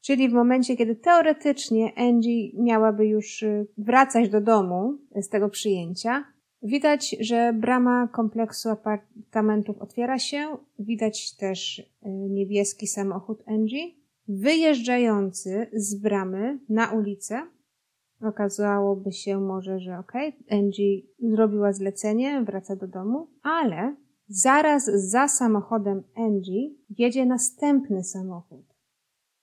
Czyli 0.01 0.29
w 0.29 0.33
momencie, 0.33 0.77
kiedy 0.77 0.95
teoretycznie 0.95 1.91
Angie 1.95 2.51
miałaby 2.63 3.07
już 3.07 3.43
y, 3.43 3.67
wracać 3.77 4.29
do 4.29 4.41
domu 4.41 4.97
z 5.15 5.29
tego 5.29 5.49
przyjęcia, 5.49 6.23
widać, 6.61 7.15
że 7.19 7.53
brama 7.53 8.07
kompleksu 8.07 8.69
apartamentów 8.69 9.77
otwiera 9.77 10.19
się. 10.19 10.57
Widać 10.79 11.35
też 11.35 11.79
y, 11.79 11.85
niebieski 12.09 12.87
samochód 12.87 13.43
Angie 13.47 13.87
wyjeżdżający 14.27 15.67
z 15.73 15.95
bramy 15.95 16.59
na 16.69 16.91
ulicę. 16.91 17.47
Okazałoby 18.21 19.11
się 19.11 19.39
może, 19.39 19.79
że 19.79 19.99
okej, 19.99 20.35
Angie 20.51 21.01
zrobiła 21.19 21.73
zlecenie, 21.73 22.43
wraca 22.43 22.75
do 22.75 22.87
domu, 22.87 23.27
ale 23.41 23.95
zaraz 24.27 24.85
za 24.85 25.27
samochodem 25.27 26.03
Angie 26.15 26.69
jedzie 26.89 27.25
następny 27.25 28.03
samochód 28.03 28.77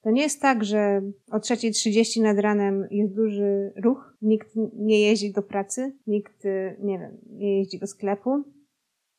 to 0.05 0.11
nie 0.11 0.23
jest 0.23 0.41
tak, 0.41 0.64
że 0.64 1.03
o 1.31 1.38
3.30 1.38 2.23
nad 2.23 2.38
ranem 2.38 2.87
jest 2.91 3.14
duży 3.14 3.73
ruch, 3.85 4.17
nikt 4.23 4.49
nie 4.76 5.00
jeździ 5.00 5.33
do 5.33 5.43
pracy, 5.43 5.97
nikt, 6.07 6.45
nie 6.81 6.99
wiem, 6.99 7.19
nie 7.31 7.59
jeździ 7.59 7.79
do 7.79 7.87
sklepu. 7.87 8.45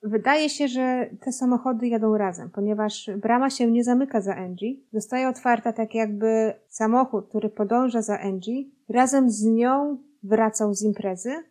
Wydaje 0.08 0.50
się, 0.50 0.68
że 0.68 1.10
te 1.20 1.32
samochody 1.32 1.88
jadą 1.88 2.18
razem, 2.18 2.50
ponieważ 2.50 3.10
brama 3.18 3.50
się 3.50 3.72
nie 3.72 3.84
zamyka 3.84 4.22
za 4.22 4.36
Angie. 4.36 4.76
Zostaje 4.94 5.30
otwarta 5.30 5.74
tak 5.74 5.96
jakby 5.96 6.54
samochód, 6.68 7.30
który 7.30 7.50
podąża 7.50 8.02
za 8.02 8.20
Angie, 8.20 8.64
razem 8.90 9.30
z 9.30 9.46
nią 9.46 9.98
wracał 10.24 10.74
z 10.74 10.84
imprezy, 10.84 11.44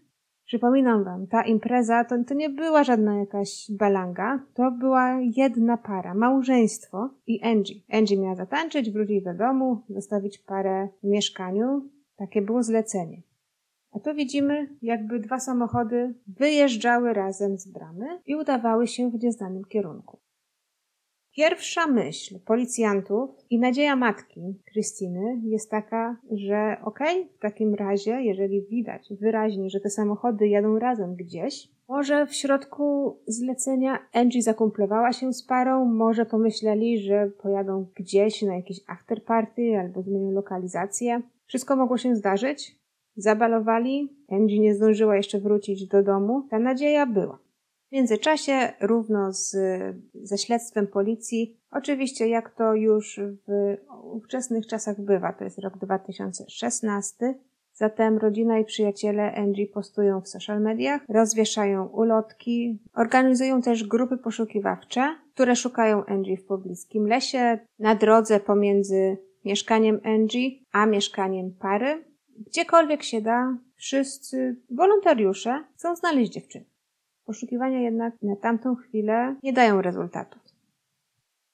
Przypominam 0.46 1.04
wam, 1.04 1.26
ta 1.26 1.42
impreza 1.42 2.04
to, 2.04 2.24
to 2.24 2.34
nie 2.34 2.50
była 2.50 2.84
żadna 2.84 3.18
jakaś 3.18 3.70
balanga, 3.70 4.42
to 4.54 4.70
była 4.70 5.20
jedna 5.20 5.76
para, 5.76 6.14
małżeństwo 6.14 7.10
i 7.26 7.42
Angie. 7.42 7.74
Angie 7.92 8.16
miała 8.16 8.34
zatańczyć, 8.34 8.90
wrócić 8.90 9.24
do 9.24 9.34
domu, 9.34 9.82
zostawić 9.88 10.38
parę 10.38 10.88
w 11.02 11.06
mieszkaniu. 11.06 11.88
Takie 12.16 12.42
było 12.42 12.62
zlecenie. 12.62 13.22
A 13.94 14.00
tu 14.00 14.14
widzimy, 14.14 14.68
jakby 14.82 15.18
dwa 15.18 15.40
samochody 15.40 16.14
wyjeżdżały 16.26 17.12
razem 17.12 17.58
z 17.58 17.68
bramy 17.68 18.06
i 18.26 18.36
udawały 18.36 18.86
się 18.86 19.10
w 19.10 19.22
nieznanym 19.22 19.64
kierunku. 19.64 20.18
Pierwsza 21.36 21.86
myśl 21.86 22.38
policjantów 22.46 23.30
i 23.50 23.58
nadzieja 23.58 23.96
matki 23.96 24.40
Krystyny 24.72 25.40
jest 25.44 25.70
taka, 25.70 26.16
że 26.30 26.76
okej, 26.84 27.20
okay, 27.20 27.36
w 27.36 27.38
takim 27.38 27.74
razie, 27.74 28.22
jeżeli 28.22 28.62
widać 28.62 29.08
wyraźnie, 29.20 29.70
że 29.70 29.80
te 29.80 29.90
samochody 29.90 30.48
jadą 30.48 30.78
razem 30.78 31.16
gdzieś, 31.16 31.68
może 31.88 32.26
w 32.26 32.34
środku 32.34 33.16
zlecenia 33.26 33.98
Angie 34.12 34.42
zakumplowała 34.42 35.12
się 35.12 35.32
z 35.32 35.42
parą, 35.42 35.84
może 35.84 36.26
pomyśleli, 36.26 36.98
że 36.98 37.30
pojadą 37.42 37.86
gdzieś 37.96 38.42
na 38.42 38.56
jakieś 38.56 38.80
afterparty 38.86 39.78
albo 39.78 40.02
zmienią 40.02 40.30
lokalizację. 40.30 41.22
Wszystko 41.46 41.76
mogło 41.76 41.98
się 41.98 42.16
zdarzyć. 42.16 42.83
Zabalowali, 43.16 44.16
Angie 44.30 44.60
nie 44.60 44.74
zdążyła 44.74 45.16
jeszcze 45.16 45.40
wrócić 45.40 45.86
do 45.86 46.02
domu. 46.02 46.46
Ta 46.50 46.58
nadzieja 46.58 47.06
była. 47.06 47.38
W 47.88 47.92
międzyczasie, 47.92 48.72
równo 48.80 49.32
z, 49.32 49.56
ze 50.14 50.38
śledztwem 50.38 50.86
policji, 50.86 51.56
oczywiście 51.70 52.28
jak 52.28 52.50
to 52.50 52.74
już 52.74 53.20
w 53.48 53.76
ówczesnych 54.02 54.66
czasach 54.66 55.00
bywa, 55.00 55.32
to 55.32 55.44
jest 55.44 55.58
rok 55.58 55.78
2016, 55.78 57.34
Zatem 57.76 58.18
rodzina 58.18 58.58
i 58.58 58.64
przyjaciele 58.64 59.34
Angie 59.34 59.66
postują 59.66 60.20
w 60.20 60.28
social 60.28 60.60
mediach, 60.60 61.02
rozwieszają 61.08 61.86
ulotki, 61.86 62.78
organizują 62.94 63.62
też 63.62 63.84
grupy 63.84 64.18
poszukiwawcze, 64.18 65.16
które 65.34 65.56
szukają 65.56 66.04
Angie 66.04 66.36
w 66.36 66.44
pobliskim 66.44 67.06
lesie, 67.06 67.58
na 67.78 67.94
drodze 67.94 68.40
pomiędzy 68.40 69.16
mieszkaniem 69.44 70.00
Angie 70.04 70.50
a 70.72 70.86
mieszkaniem 70.86 71.50
pary. 71.60 72.04
Gdziekolwiek 72.38 73.02
się 73.02 73.20
da, 73.20 73.56
wszyscy 73.76 74.56
wolontariusze 74.70 75.64
chcą 75.74 75.96
znaleźć 75.96 76.32
dziewczynę. 76.32 76.64
Poszukiwania 77.24 77.80
jednak 77.80 78.14
na 78.22 78.36
tamtą 78.36 78.74
chwilę 78.74 79.36
nie 79.42 79.52
dają 79.52 79.82
rezultatów. 79.82 80.42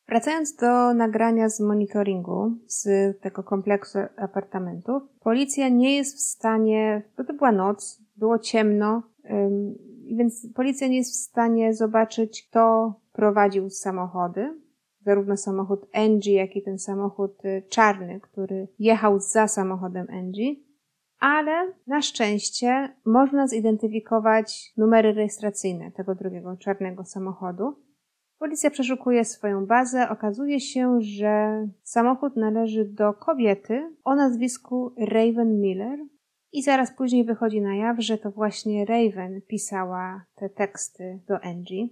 Wracając 0.09 0.57
do 0.57 0.95
nagrania 0.95 1.49
z 1.49 1.61
monitoringu 1.61 2.53
z 2.67 2.89
tego 3.21 3.43
kompleksu 3.43 3.99
apartamentów, 4.17 5.03
policja 5.21 5.69
nie 5.69 5.97
jest 5.97 6.17
w 6.17 6.21
stanie, 6.21 7.03
to, 7.17 7.25
to 7.25 7.35
była 7.35 7.53
noc, 7.53 8.03
było 8.17 8.39
ciemno, 8.39 9.03
więc 10.17 10.47
policja 10.55 10.89
nie 10.89 10.97
jest 10.97 11.13
w 11.13 11.29
stanie 11.31 11.75
zobaczyć, 11.75 12.47
kto 12.49 12.95
prowadził 13.13 13.71
samochody. 13.71 14.61
Zarówno 15.01 15.37
samochód 15.37 15.87
Angie, 15.93 16.35
jak 16.35 16.57
i 16.57 16.63
ten 16.63 16.79
samochód 16.79 17.45
y, 17.45 17.63
czarny, 17.69 18.21
który 18.21 18.69
jechał 18.79 19.21
za 19.21 19.49
samochodem 19.49 20.07
Angie. 20.11 20.55
Ale 21.21 21.73
na 21.87 22.03
szczęście 22.03 22.97
można 23.05 23.47
zidentyfikować 23.47 24.73
numery 24.77 25.13
rejestracyjne 25.13 25.93
tego 25.93 26.15
drugiego 26.15 26.57
czarnego 26.57 27.05
samochodu. 27.05 27.75
Policja 28.39 28.71
przeszukuje 28.71 29.25
swoją 29.25 29.67
bazę. 29.67 30.09
Okazuje 30.09 30.61
się, 30.61 31.01
że 31.01 31.67
samochód 31.83 32.37
należy 32.37 32.85
do 32.85 33.13
kobiety 33.13 33.97
o 34.05 34.15
nazwisku 34.15 34.95
Raven 34.99 35.61
Miller, 35.61 35.99
i 36.53 36.63
zaraz 36.63 36.97
później 36.97 37.25
wychodzi 37.25 37.61
na 37.61 37.77
jaw, 37.77 38.01
że 38.01 38.19
to 38.19 38.31
właśnie 38.31 38.85
Raven 38.85 39.43
pisała 39.43 40.25
te 40.35 40.49
teksty 40.49 41.21
do 41.29 41.41
Angie. 41.41 41.89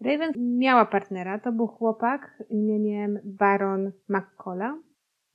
Raven 0.00 0.32
miała 0.36 0.86
partnera, 0.86 1.38
to 1.38 1.52
był 1.52 1.66
chłopak 1.66 2.42
imieniem 2.50 3.18
Baron 3.24 3.92
McColla. 4.08 4.78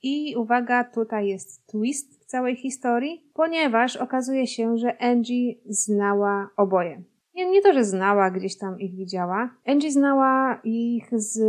I 0.02 0.36
uwaga, 0.36 0.84
tutaj 0.84 1.28
jest 1.28 1.66
twist 1.66 2.23
całej 2.34 2.56
historii, 2.56 3.30
ponieważ 3.34 3.96
okazuje 3.96 4.46
się, 4.46 4.76
że 4.78 5.02
Angie 5.02 5.54
znała 5.66 6.50
oboje. 6.56 7.02
Nie, 7.34 7.50
nie 7.50 7.62
to, 7.62 7.72
że 7.72 7.84
znała, 7.84 8.30
gdzieś 8.30 8.58
tam 8.58 8.80
ich 8.80 8.94
widziała. 8.94 9.50
Angie 9.66 9.90
znała 9.90 10.60
ich 10.64 11.08
z 11.12 11.40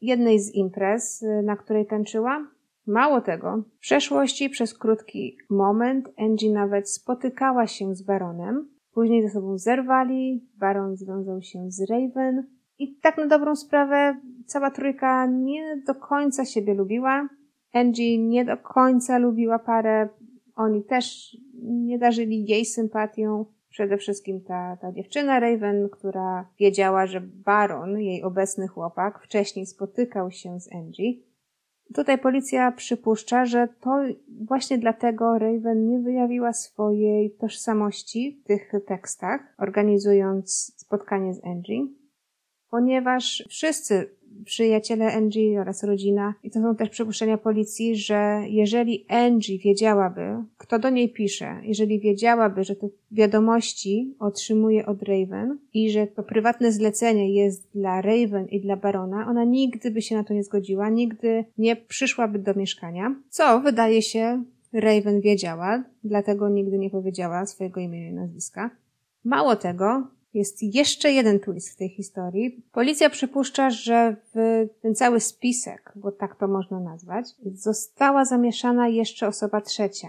jednej 0.00 0.40
z 0.40 0.54
imprez, 0.54 1.24
na 1.44 1.56
której 1.56 1.86
tańczyła. 1.86 2.46
Mało 2.86 3.20
tego, 3.20 3.62
w 3.76 3.78
przeszłości 3.78 4.50
przez 4.50 4.78
krótki 4.78 5.36
moment 5.50 6.08
Angie 6.18 6.52
nawet 6.52 6.90
spotykała 6.90 7.66
się 7.66 7.94
z 7.94 8.02
Baronem, 8.02 8.68
później 8.92 9.22
ze 9.22 9.28
sobą 9.28 9.58
zerwali, 9.58 10.48
Baron 10.54 10.96
związał 10.96 11.42
się 11.42 11.70
z 11.70 11.90
Raven 11.90 12.46
i 12.78 12.96
tak 12.96 13.18
na 13.18 13.26
dobrą 13.26 13.56
sprawę 13.56 14.20
cała 14.46 14.70
trójka 14.70 15.26
nie 15.26 15.82
do 15.86 15.94
końca 15.94 16.44
siebie 16.44 16.74
lubiła. 16.74 17.28
Angie 17.72 18.18
nie 18.18 18.44
do 18.44 18.56
końca 18.56 19.18
lubiła 19.18 19.58
parę, 19.58 20.08
oni 20.56 20.84
też 20.84 21.36
nie 21.62 21.98
darzyli 21.98 22.44
jej 22.44 22.64
sympatią. 22.64 23.44
Przede 23.68 23.96
wszystkim 23.96 24.40
ta, 24.40 24.76
ta 24.80 24.92
dziewczyna 24.92 25.40
Raven, 25.40 25.88
która 25.88 26.48
wiedziała, 26.58 27.06
że 27.06 27.20
Baron, 27.20 27.98
jej 27.98 28.22
obecny 28.22 28.68
chłopak, 28.68 29.22
wcześniej 29.24 29.66
spotykał 29.66 30.30
się 30.30 30.60
z 30.60 30.72
Angie 30.74 31.12
Tutaj 31.94 32.18
policja 32.18 32.72
przypuszcza, 32.72 33.46
że 33.46 33.68
to 33.80 34.02
właśnie 34.46 34.78
dlatego 34.78 35.38
Raven 35.38 35.88
nie 35.88 35.98
wyjawiła 35.98 36.52
swojej 36.52 37.30
tożsamości 37.30 38.40
w 38.40 38.46
tych 38.46 38.72
tekstach, 38.86 39.40
organizując 39.58 40.74
spotkanie 40.76 41.34
z 41.34 41.44
Angie, 41.44 41.86
ponieważ 42.70 43.44
wszyscy 43.48 44.15
przyjaciele 44.44 45.12
Angie 45.12 45.60
oraz 45.60 45.84
rodzina. 45.84 46.34
I 46.42 46.50
to 46.50 46.60
są 46.60 46.76
też 46.76 46.88
przypuszczenia 46.88 47.38
policji, 47.38 47.96
że 47.96 48.42
jeżeli 48.48 49.06
Angie 49.08 49.58
wiedziałaby, 49.58 50.22
kto 50.56 50.78
do 50.78 50.90
niej 50.90 51.12
pisze, 51.12 51.60
jeżeli 51.62 52.00
wiedziałaby, 52.00 52.64
że 52.64 52.76
te 52.76 52.88
wiadomości 53.10 54.14
otrzymuje 54.18 54.86
od 54.86 55.02
Raven 55.02 55.58
i 55.74 55.90
że 55.90 56.06
to 56.06 56.22
prywatne 56.22 56.72
zlecenie 56.72 57.34
jest 57.34 57.68
dla 57.74 58.02
Raven 58.02 58.46
i 58.48 58.60
dla 58.60 58.76
Barona, 58.76 59.26
ona 59.28 59.44
nigdy 59.44 59.90
by 59.90 60.02
się 60.02 60.16
na 60.16 60.24
to 60.24 60.34
nie 60.34 60.44
zgodziła, 60.44 60.88
nigdy 60.90 61.44
nie 61.58 61.76
przyszłaby 61.76 62.38
do 62.38 62.54
mieszkania, 62.54 63.14
co 63.28 63.60
wydaje 63.60 64.02
się 64.02 64.44
Raven 64.72 65.20
wiedziała, 65.20 65.84
dlatego 66.04 66.48
nigdy 66.48 66.78
nie 66.78 66.90
powiedziała 66.90 67.46
swojego 67.46 67.80
imienia 67.80 68.10
i 68.10 68.14
nazwiska. 68.14 68.70
Mało 69.24 69.56
tego, 69.56 70.15
jest 70.36 70.62
jeszcze 70.62 71.12
jeden 71.12 71.40
twist 71.40 71.70
w 71.70 71.76
tej 71.76 71.88
historii. 71.88 72.62
Policja 72.72 73.10
przypuszcza, 73.10 73.70
że 73.70 74.16
w 74.34 74.66
ten 74.82 74.94
cały 74.94 75.20
spisek, 75.20 75.92
bo 75.94 76.12
tak 76.12 76.36
to 76.36 76.48
można 76.48 76.80
nazwać, 76.80 77.26
została 77.54 78.24
zamieszana 78.24 78.88
jeszcze 78.88 79.28
osoba 79.28 79.60
trzecia. 79.60 80.08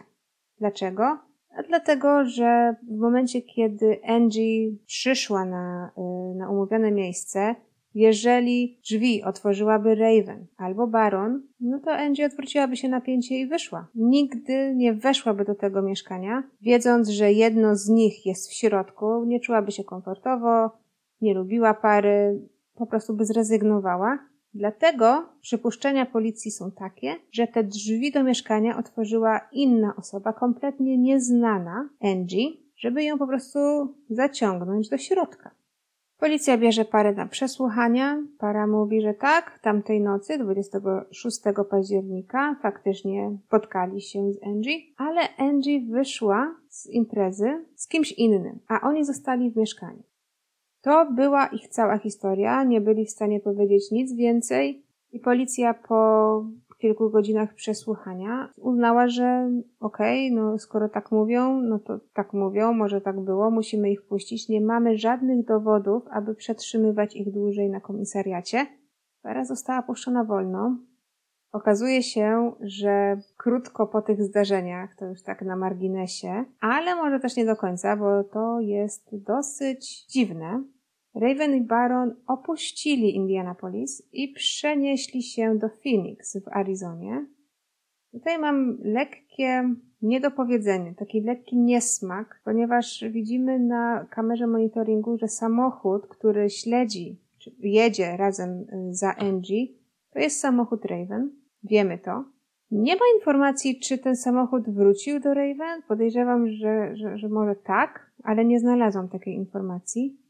Dlaczego? 0.59 1.19
A 1.57 1.63
dlatego, 1.63 2.25
że 2.25 2.75
w 2.89 2.97
momencie, 2.97 3.41
kiedy 3.41 3.99
Angie 4.03 4.71
przyszła 4.85 5.45
na, 5.45 5.91
y, 5.97 6.35
na 6.35 6.49
umówione 6.49 6.91
miejsce, 6.91 7.55
jeżeli 7.93 8.79
drzwi 8.83 9.23
otworzyłaby 9.23 9.95
Raven 9.95 10.45
albo 10.57 10.87
Baron, 10.87 11.41
no 11.59 11.79
to 11.79 11.91
Angie 11.91 12.25
odwróciłaby 12.25 12.77
się 12.77 12.89
na 12.89 13.01
pięcie 13.01 13.39
i 13.39 13.47
wyszła. 13.47 13.87
Nigdy 13.95 14.73
nie 14.75 14.93
weszłaby 14.93 15.45
do 15.45 15.55
tego 15.55 15.81
mieszkania, 15.81 16.43
wiedząc, 16.61 17.09
że 17.09 17.31
jedno 17.31 17.75
z 17.75 17.89
nich 17.89 18.25
jest 18.25 18.49
w 18.49 18.53
środku, 18.53 19.23
nie 19.25 19.39
czułaby 19.39 19.71
się 19.71 19.83
komfortowo, 19.83 20.71
nie 21.21 21.33
lubiła 21.33 21.73
pary, 21.73 22.41
po 22.75 22.87
prostu 22.87 23.13
by 23.13 23.25
zrezygnowała. 23.25 24.19
Dlatego 24.53 25.29
przypuszczenia 25.41 26.05
policji 26.05 26.51
są 26.51 26.71
takie, 26.71 27.15
że 27.31 27.47
te 27.47 27.63
drzwi 27.63 28.11
do 28.11 28.23
mieszkania 28.23 28.77
otworzyła 28.77 29.41
inna 29.51 29.93
osoba, 29.97 30.33
kompletnie 30.33 30.97
nieznana, 30.97 31.89
Angie, 32.01 32.47
żeby 32.77 33.03
ją 33.03 33.17
po 33.17 33.27
prostu 33.27 33.59
zaciągnąć 34.09 34.89
do 34.89 34.97
środka. 34.97 35.51
Policja 36.19 36.57
bierze 36.57 36.85
parę 36.85 37.13
na 37.13 37.25
przesłuchania. 37.25 38.23
Para 38.37 38.67
mówi, 38.67 39.01
że 39.01 39.13
tak, 39.13 39.59
tamtej 39.59 40.01
nocy, 40.01 40.37
26 40.37 41.41
października, 41.69 42.55
faktycznie 42.61 43.37
spotkali 43.45 44.01
się 44.01 44.31
z 44.33 44.43
Angie, 44.43 44.77
ale 44.97 45.21
Angie 45.37 45.81
wyszła 45.81 46.55
z 46.69 46.89
imprezy 46.89 47.65
z 47.75 47.87
kimś 47.87 48.11
innym, 48.11 48.59
a 48.67 48.81
oni 48.81 49.05
zostali 49.05 49.51
w 49.51 49.57
mieszkaniu. 49.57 50.03
To 50.81 51.11
była 51.11 51.47
ich 51.47 51.67
cała 51.67 51.97
historia, 51.97 52.63
nie 52.63 52.81
byli 52.81 53.05
w 53.05 53.11
stanie 53.11 53.39
powiedzieć 53.39 53.91
nic 53.91 54.13
więcej 54.13 54.83
i 55.11 55.19
policja 55.19 55.73
po 55.73 56.45
kilku 56.77 57.09
godzinach 57.09 57.53
przesłuchania 57.53 58.49
uznała, 58.57 59.07
że 59.07 59.51
okej, 59.79 60.31
okay, 60.31 60.43
no 60.43 60.59
skoro 60.59 60.89
tak 60.89 61.11
mówią, 61.11 61.61
no 61.61 61.79
to 61.79 61.99
tak 62.13 62.33
mówią, 62.33 62.73
może 62.73 63.01
tak 63.01 63.19
było, 63.19 63.51
musimy 63.51 63.91
ich 63.91 64.07
puścić. 64.07 64.49
Nie 64.49 64.61
mamy 64.61 64.97
żadnych 64.97 65.45
dowodów, 65.45 66.03
aby 66.11 66.35
przetrzymywać 66.35 67.15
ich 67.15 67.31
dłużej 67.31 67.69
na 67.69 67.79
komisariacie. 67.79 68.65
Para 69.21 69.45
została 69.45 69.81
puszczona 69.81 70.23
wolno. 70.23 70.77
Okazuje 71.51 72.03
się, 72.03 72.51
że 72.61 73.17
krótko 73.37 73.87
po 73.87 74.01
tych 74.01 74.23
zdarzeniach, 74.23 74.95
to 74.95 75.05
już 75.05 75.23
tak 75.23 75.41
na 75.41 75.55
marginesie, 75.55 76.45
ale 76.59 76.95
może 76.95 77.19
też 77.19 77.35
nie 77.35 77.45
do 77.45 77.55
końca, 77.55 77.97
bo 77.97 78.23
to 78.23 78.59
jest 78.59 79.09
dosyć 79.11 80.05
dziwne, 80.05 80.63
Raven 81.19 81.55
i 81.55 81.61
Baron 81.61 82.15
opuścili 82.27 83.15
Indianapolis 83.15 84.09
i 84.13 84.33
przenieśli 84.33 85.23
się 85.23 85.57
do 85.57 85.69
Phoenix 85.69 86.37
w 86.43 86.47
Arizonie. 86.47 87.25
Tutaj 88.11 88.39
mam 88.39 88.77
lekkie 88.81 89.73
niedopowiedzenie, 90.01 90.95
taki 90.95 91.21
lekki 91.21 91.57
niesmak, 91.57 92.41
ponieważ 92.43 93.03
widzimy 93.11 93.59
na 93.59 94.05
kamerze 94.09 94.47
monitoringu, 94.47 95.17
że 95.17 95.27
samochód, 95.27 96.07
który 96.07 96.49
śledzi, 96.49 97.21
czy 97.37 97.51
jedzie 97.59 98.17
razem 98.17 98.49
y, 98.49 98.93
za 98.93 99.15
Angie, 99.15 99.67
to 100.13 100.19
jest 100.19 100.39
samochód 100.39 100.85
Raven. 100.85 101.31
Wiemy 101.63 101.97
to. 101.97 102.23
Nie 102.71 102.95
ma 102.95 103.01
informacji, 103.15 103.79
czy 103.79 103.97
ten 103.97 104.15
samochód 104.15 104.69
wrócił 104.69 105.19
do 105.19 105.33
Raven. 105.33 105.81
Podejrzewam, 105.87 106.47
że, 106.49 106.95
że, 106.95 107.17
że 107.17 107.29
może 107.29 107.55
tak, 107.55 108.11
ale 108.23 108.45
nie 108.45 108.59
znalazłam 108.59 109.09
takiej 109.09 109.33
informacji. 109.33 110.26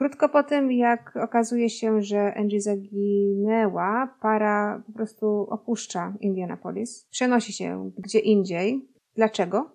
Krótko 0.00 0.28
po 0.28 0.42
tym, 0.42 0.72
jak 0.72 1.16
okazuje 1.16 1.70
się, 1.70 2.02
że 2.02 2.34
Angie 2.34 2.60
zaginęła, 2.60 4.16
para 4.20 4.82
po 4.86 4.92
prostu 4.92 5.26
opuszcza 5.50 6.14
Indianapolis, 6.20 7.06
przenosi 7.10 7.52
się 7.52 7.90
gdzie 7.98 8.18
indziej. 8.18 8.88
Dlaczego? 9.14 9.70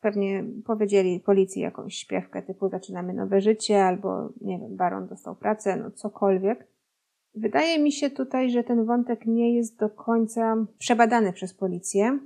Pewnie 0.00 0.44
powiedzieli 0.64 1.20
policji 1.20 1.62
jakąś 1.62 1.94
śpiewkę 1.94 2.42
typu 2.42 2.68
zaczynamy 2.68 3.14
nowe 3.14 3.40
życie, 3.40 3.84
albo 3.84 4.32
nie 4.40 4.58
wiem, 4.58 4.76
baron 4.76 5.06
dostał 5.06 5.36
pracę, 5.36 5.76
no 5.76 5.90
cokolwiek. 5.90 6.66
Wydaje 7.34 7.82
mi 7.82 7.92
się 7.92 8.10
tutaj, 8.10 8.50
że 8.50 8.64
ten 8.64 8.84
wątek 8.84 9.26
nie 9.26 9.56
jest 9.56 9.78
do 9.78 9.90
końca 9.90 10.66
przebadany 10.78 11.32
przez 11.32 11.54
policję, 11.54 12.18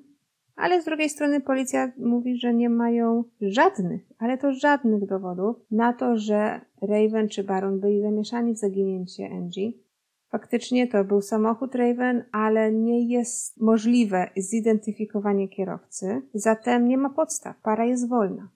ale 0.59 0.83
z 0.83 0.85
drugiej 0.85 1.09
strony 1.09 1.41
policja 1.41 1.93
mówi, 1.99 2.39
że 2.39 2.55
nie 2.55 2.71
mają 2.71 3.25
żadnych, 3.41 4.03
ale 4.19 4.39
to 4.39 4.53
żadnych 4.53 5.07
dowodów 5.07 5.57
na 5.71 5.93
to, 5.93 6.17
że 6.17 6.61
Raven 6.83 7.29
czy 7.29 7.45
Baron 7.45 7.81
byli 7.81 8.03
zamieszani 8.03 8.55
w 8.55 8.59
zaginięcie 8.59 9.31
Angie. 9.31 9.73
Faktycznie 10.29 10.87
to 10.87 11.05
był 11.05 11.23
samochód 11.23 11.75
Raven, 11.75 12.25
ale 12.33 12.73
nie 12.73 13.09
jest 13.09 13.61
możliwe 13.61 14.31
zidentyfikowanie 14.37 15.49
kierowcy, 15.49 16.23
zatem 16.35 16.89
nie 16.89 16.99
ma 16.99 17.11
podstaw, 17.11 17.57
para 17.63 17.85
jest 17.85 18.09
wolna. 18.09 18.49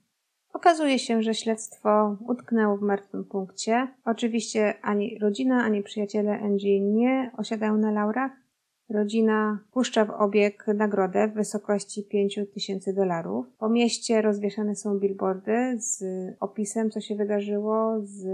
Okazuje 0.53 0.99
się, 0.99 1.23
że 1.23 1.35
śledztwo 1.35 2.17
utknęło 2.29 2.77
w 2.77 2.83
martwym 2.83 3.25
punkcie. 3.25 3.89
Oczywiście 4.05 4.75
ani 4.83 5.19
rodzina, 5.19 5.65
ani 5.65 5.83
przyjaciele 5.83 6.41
Angie 6.41 6.81
nie 6.81 7.31
osiadają 7.37 7.77
na 7.77 7.91
laurach, 7.91 8.42
Rodzina 8.91 9.59
puszcza 9.73 10.05
w 10.05 10.11
obieg 10.11 10.67
nagrodę 10.75 11.29
w 11.29 11.35
wysokości 11.35 12.05
5 12.05 12.41
tysięcy 12.55 12.93
dolarów. 12.93 13.47
Po 13.59 13.69
mieście 13.69 14.23
rozwieszane 14.23 14.77
są 14.77 14.99
billboardy 14.99 15.77
z 15.79 16.05
opisem, 16.41 16.91
co 16.91 17.01
się 17.01 17.17
wydarzyło, 17.17 18.01
z 18.03 18.27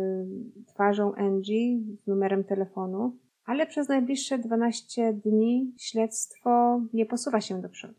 twarzą 0.66 1.14
Angie, 1.14 1.80
z 2.02 2.06
numerem 2.06 2.44
telefonu, 2.44 3.16
ale 3.44 3.66
przez 3.66 3.88
najbliższe 3.88 4.38
12 4.38 5.12
dni 5.12 5.74
śledztwo 5.78 6.80
nie 6.92 7.06
posuwa 7.06 7.40
się 7.40 7.60
do 7.60 7.68
przodu. 7.68 7.94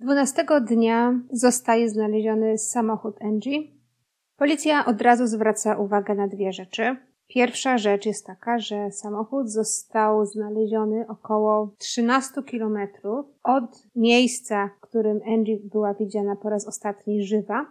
12 0.00 0.44
dnia 0.60 1.20
zostaje 1.32 1.88
znaleziony 1.88 2.58
samochód 2.58 3.22
Angie. 3.22 3.62
Policja 4.36 4.86
od 4.86 5.02
razu 5.02 5.26
zwraca 5.26 5.76
uwagę 5.76 6.14
na 6.14 6.28
dwie 6.28 6.52
rzeczy. 6.52 6.96
Pierwsza 7.28 7.78
rzecz 7.78 8.06
jest 8.06 8.26
taka, 8.26 8.58
że 8.58 8.90
samochód 8.90 9.50
został 9.50 10.26
znaleziony 10.26 11.04
około 11.08 11.74
13 11.78 12.42
kilometrów 12.42 13.26
od 13.42 13.86
miejsca, 13.96 14.70
w 14.76 14.80
którym 14.80 15.20
Angie 15.26 15.58
była 15.64 15.94
widziana 15.94 16.36
po 16.36 16.50
raz 16.50 16.66
ostatni 16.66 17.22
żywa. 17.24 17.66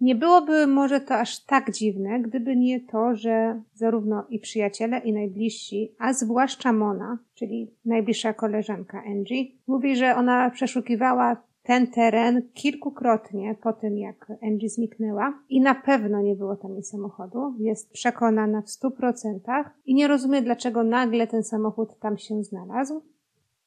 Nie 0.00 0.14
byłoby 0.14 0.66
może 0.66 1.00
to 1.00 1.14
aż 1.14 1.44
tak 1.44 1.70
dziwne, 1.70 2.20
gdyby 2.20 2.56
nie 2.56 2.80
to, 2.80 3.14
że 3.14 3.62
zarówno 3.74 4.24
i 4.28 4.38
przyjaciele, 4.38 4.98
i 4.98 5.12
najbliżsi, 5.12 5.94
a 5.98 6.12
zwłaszcza 6.12 6.72
Mona, 6.72 7.18
czyli 7.34 7.70
najbliższa 7.84 8.32
koleżanka 8.32 9.02
Angie, 9.06 9.44
mówi, 9.66 9.96
że 9.96 10.16
ona 10.16 10.50
przeszukiwała 10.50 11.36
ten 11.66 11.86
teren 11.86 12.42
kilkukrotnie 12.54 13.54
po 13.62 13.72
tym, 13.72 13.98
jak 13.98 14.32
Angie 14.42 14.68
zniknęła 14.68 15.42
i 15.48 15.60
na 15.60 15.74
pewno 15.74 16.20
nie 16.20 16.34
było 16.34 16.56
tam 16.56 16.72
jej 16.72 16.82
samochodu. 16.82 17.54
Jest 17.58 17.92
przekonana 17.92 18.62
w 18.62 18.70
stu 18.70 18.90
procentach 18.90 19.70
i 19.86 19.94
nie 19.94 20.08
rozumie, 20.08 20.42
dlaczego 20.42 20.84
nagle 20.84 21.26
ten 21.26 21.44
samochód 21.44 21.98
tam 21.98 22.18
się 22.18 22.42
znalazł. 22.42 23.02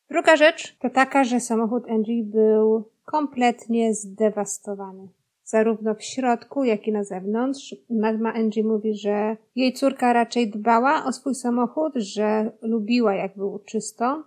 Druga 0.10 0.36
rzecz 0.36 0.78
to 0.78 0.90
taka, 0.90 1.24
że 1.24 1.40
samochód 1.40 1.90
Angie 1.90 2.24
był 2.24 2.84
kompletnie 3.06 3.94
zdewastowany. 3.94 5.08
Zarówno 5.44 5.96
w 5.96 6.04
środku, 6.04 6.64
jak 6.64 6.88
i 6.88 6.92
na 6.92 7.04
zewnątrz. 7.04 7.76
Mama 7.90 8.34
Angie 8.34 8.64
mówi, 8.64 8.94
że 8.94 9.38
jej 9.56 9.74
córka 9.74 10.14
raczej 10.14 10.50
dbała 10.50 11.06
o 11.06 11.12
swój 11.12 11.36
samochód, 11.36 11.94
że 11.96 12.52
lubiła, 12.62 13.16
jak 13.16 13.36
było 13.38 13.60
czysto. 13.60 14.24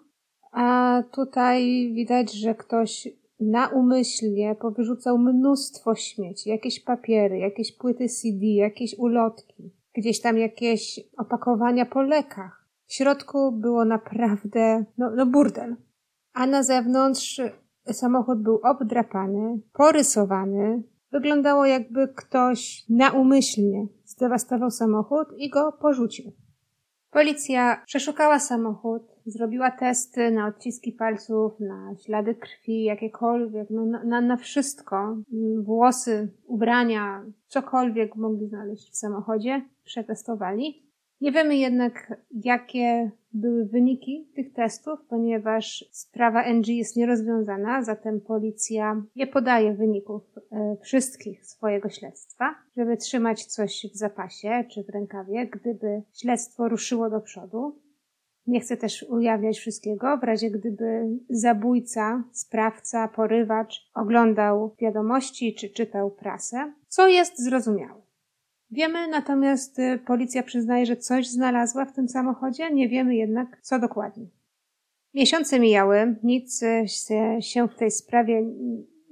A 0.52 1.02
tutaj 1.12 1.90
widać, 1.94 2.32
że 2.32 2.54
ktoś 2.54 3.08
naumyślnie 3.42 4.54
powyrzucał 4.54 5.18
mnóstwo 5.18 5.94
śmieci, 5.94 6.50
jakieś 6.50 6.80
papiery, 6.80 7.38
jakieś 7.38 7.76
płyty 7.76 8.08
CD, 8.08 8.46
jakieś 8.46 8.98
ulotki, 8.98 9.72
gdzieś 9.94 10.20
tam 10.20 10.38
jakieś 10.38 11.00
opakowania 11.18 11.86
po 11.86 12.02
lekach. 12.02 12.68
W 12.86 12.94
środku 12.94 13.52
było 13.52 13.84
naprawdę, 13.84 14.84
no, 14.98 15.10
no 15.10 15.26
burdel. 15.26 15.76
A 16.34 16.46
na 16.46 16.62
zewnątrz 16.62 17.40
samochód 17.92 18.42
był 18.42 18.60
obdrapany, 18.64 19.60
porysowany. 19.72 20.82
Wyglądało 21.12 21.66
jakby 21.66 22.08
ktoś 22.08 22.84
naumyślnie 22.88 23.86
zdewastował 24.04 24.70
samochód 24.70 25.28
i 25.36 25.50
go 25.50 25.72
porzucił. 25.72 26.32
Policja 27.10 27.82
przeszukała 27.86 28.38
samochód, 28.38 29.02
zrobiła 29.26 29.70
testy 29.70 30.30
na 30.30 30.46
odciski 30.46 30.92
palców, 30.92 31.60
na 31.60 31.94
ślady 32.04 32.34
krwi, 32.34 32.84
jakiekolwiek, 32.84 33.70
no 33.70 33.86
na, 33.86 34.20
na, 34.20 34.36
wszystko. 34.36 35.16
Włosy, 35.62 36.28
ubrania, 36.46 37.24
cokolwiek 37.46 38.16
mogli 38.16 38.48
znaleźć 38.48 38.90
w 38.90 38.96
samochodzie, 38.96 39.62
przetestowali. 39.84 40.82
Nie 41.20 41.32
wiemy 41.32 41.56
jednak, 41.56 42.20
jakie 42.44 43.10
były 43.32 43.64
wyniki 43.66 44.28
tych 44.34 44.52
testów, 44.52 45.00
ponieważ 45.08 45.84
sprawa 45.90 46.44
NG 46.44 46.68
jest 46.68 46.96
nierozwiązana, 46.96 47.82
zatem 47.82 48.20
policja 48.20 49.02
nie 49.16 49.26
podaje 49.26 49.74
wyników 49.74 50.22
e, 50.52 50.76
wszystkich 50.82 51.46
swojego 51.46 51.88
śledztwa, 51.88 52.54
żeby 52.76 52.96
trzymać 52.96 53.44
coś 53.44 53.86
w 53.92 53.96
zapasie 53.96 54.64
czy 54.70 54.84
w 54.84 54.88
rękawie, 54.88 55.46
gdyby 55.46 56.02
śledztwo 56.12 56.68
ruszyło 56.68 57.10
do 57.10 57.20
przodu. 57.20 57.78
Nie 58.46 58.60
chcę 58.60 58.76
też 58.76 59.02
ujawniać 59.08 59.58
wszystkiego, 59.58 60.16
w 60.16 60.24
razie 60.24 60.50
gdyby 60.50 61.08
zabójca, 61.30 62.24
sprawca, 62.32 63.08
porywacz 63.08 63.90
oglądał 63.94 64.74
wiadomości 64.80 65.54
czy 65.54 65.70
czytał 65.70 66.10
prasę, 66.10 66.72
co 66.88 67.08
jest 67.08 67.44
zrozumiałe. 67.44 68.02
Wiemy 68.70 69.08
natomiast, 69.08 69.78
y, 69.78 69.98
policja 70.06 70.42
przyznaje, 70.42 70.86
że 70.86 70.96
coś 70.96 71.28
znalazła 71.28 71.84
w 71.84 71.92
tym 71.92 72.08
samochodzie, 72.08 72.70
nie 72.70 72.88
wiemy 72.88 73.16
jednak 73.16 73.60
co 73.62 73.78
dokładnie. 73.78 74.26
Miesiące 75.14 75.60
mijały, 75.60 76.16
nic 76.22 76.62
y, 76.62 76.86
się 77.40 77.68
w 77.68 77.74
tej 77.74 77.90
sprawie 77.90 78.42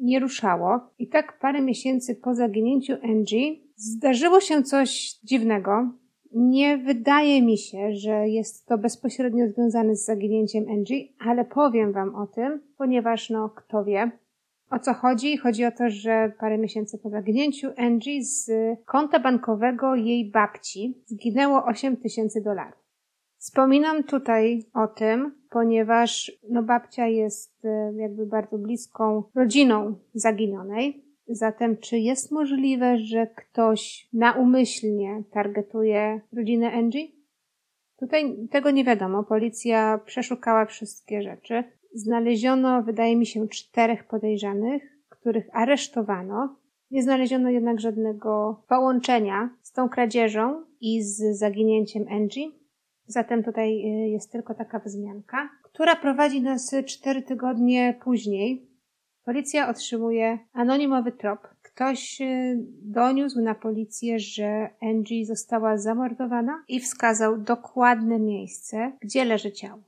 nie 0.00 0.20
ruszało 0.20 0.80
i 0.98 1.08
tak 1.08 1.38
parę 1.38 1.60
miesięcy 1.60 2.14
po 2.14 2.34
zaginięciu 2.34 2.92
Angie 3.02 3.56
zdarzyło 3.76 4.40
się 4.40 4.62
coś 4.62 5.18
dziwnego. 5.24 5.92
Nie 6.32 6.78
wydaje 6.78 7.42
mi 7.42 7.58
się, 7.58 7.92
że 7.92 8.28
jest 8.28 8.66
to 8.66 8.78
bezpośrednio 8.78 9.48
związane 9.48 9.96
z 9.96 10.04
zaginięciem 10.04 10.64
Angie, 10.68 11.08
ale 11.18 11.44
powiem 11.44 11.92
wam 11.92 12.14
o 12.14 12.26
tym, 12.26 12.60
ponieważ 12.76 13.30
no 13.30 13.48
kto 13.48 13.84
wie, 13.84 14.10
o 14.70 14.78
co 14.78 14.94
chodzi? 14.94 15.36
Chodzi 15.36 15.64
o 15.64 15.72
to, 15.72 15.84
że 15.88 16.32
parę 16.40 16.58
miesięcy 16.58 16.98
po 16.98 17.10
zaginięciu 17.10 17.68
Angie 17.76 18.24
z 18.24 18.50
konta 18.84 19.20
bankowego 19.20 19.94
jej 19.94 20.30
babci 20.30 21.02
zginęło 21.06 21.64
8 21.64 21.96
tysięcy 21.96 22.40
dolarów. 22.42 22.80
Wspominam 23.38 24.04
tutaj 24.04 24.64
o 24.74 24.86
tym, 24.86 25.34
ponieważ 25.50 26.32
no 26.50 26.62
babcia 26.62 27.06
jest 27.06 27.64
e, 27.64 27.92
jakby 27.96 28.26
bardzo 28.26 28.58
bliską 28.58 29.22
rodziną 29.34 29.94
zaginionej. 30.14 31.09
Zatem 31.32 31.76
czy 31.76 31.98
jest 31.98 32.32
możliwe, 32.32 32.98
że 32.98 33.26
ktoś 33.26 34.08
naumyślnie 34.12 35.22
targetuje 35.32 36.20
rodzinę 36.32 36.72
Angie? 36.72 37.08
Tutaj 37.98 38.48
tego 38.50 38.70
nie 38.70 38.84
wiadomo. 38.84 39.24
Policja 39.24 40.00
przeszukała 40.06 40.66
wszystkie 40.66 41.22
rzeczy. 41.22 41.64
Znaleziono, 41.94 42.82
wydaje 42.82 43.16
mi 43.16 43.26
się, 43.26 43.48
czterech 43.48 44.04
podejrzanych, 44.04 44.82
których 45.08 45.48
aresztowano. 45.52 46.56
Nie 46.90 47.02
znaleziono 47.02 47.50
jednak 47.50 47.80
żadnego 47.80 48.62
połączenia 48.68 49.50
z 49.62 49.72
tą 49.72 49.88
kradzieżą 49.88 50.64
i 50.80 51.02
z 51.02 51.38
zaginięciem 51.38 52.04
Angie. 52.10 52.50
Zatem 53.06 53.42
tutaj 53.42 53.68
y, 53.70 54.08
jest 54.08 54.32
tylko 54.32 54.54
taka 54.54 54.78
wzmianka, 54.78 55.50
która 55.62 55.96
prowadzi 55.96 56.42
nas 56.42 56.74
cztery 56.86 57.22
tygodnie 57.22 57.98
później. 58.04 58.69
Policja 59.24 59.68
otrzymuje 59.68 60.38
anonimowy 60.52 61.12
trop. 61.12 61.48
Ktoś 61.62 62.20
y, 62.20 62.56
doniósł 62.82 63.40
na 63.40 63.54
policję, 63.54 64.18
że 64.18 64.70
Angie 64.82 65.26
została 65.26 65.78
zamordowana 65.78 66.64
i 66.68 66.80
wskazał 66.80 67.38
dokładne 67.38 68.18
miejsce, 68.18 68.92
gdzie 69.00 69.24
leży 69.24 69.52
ciało. 69.52 69.82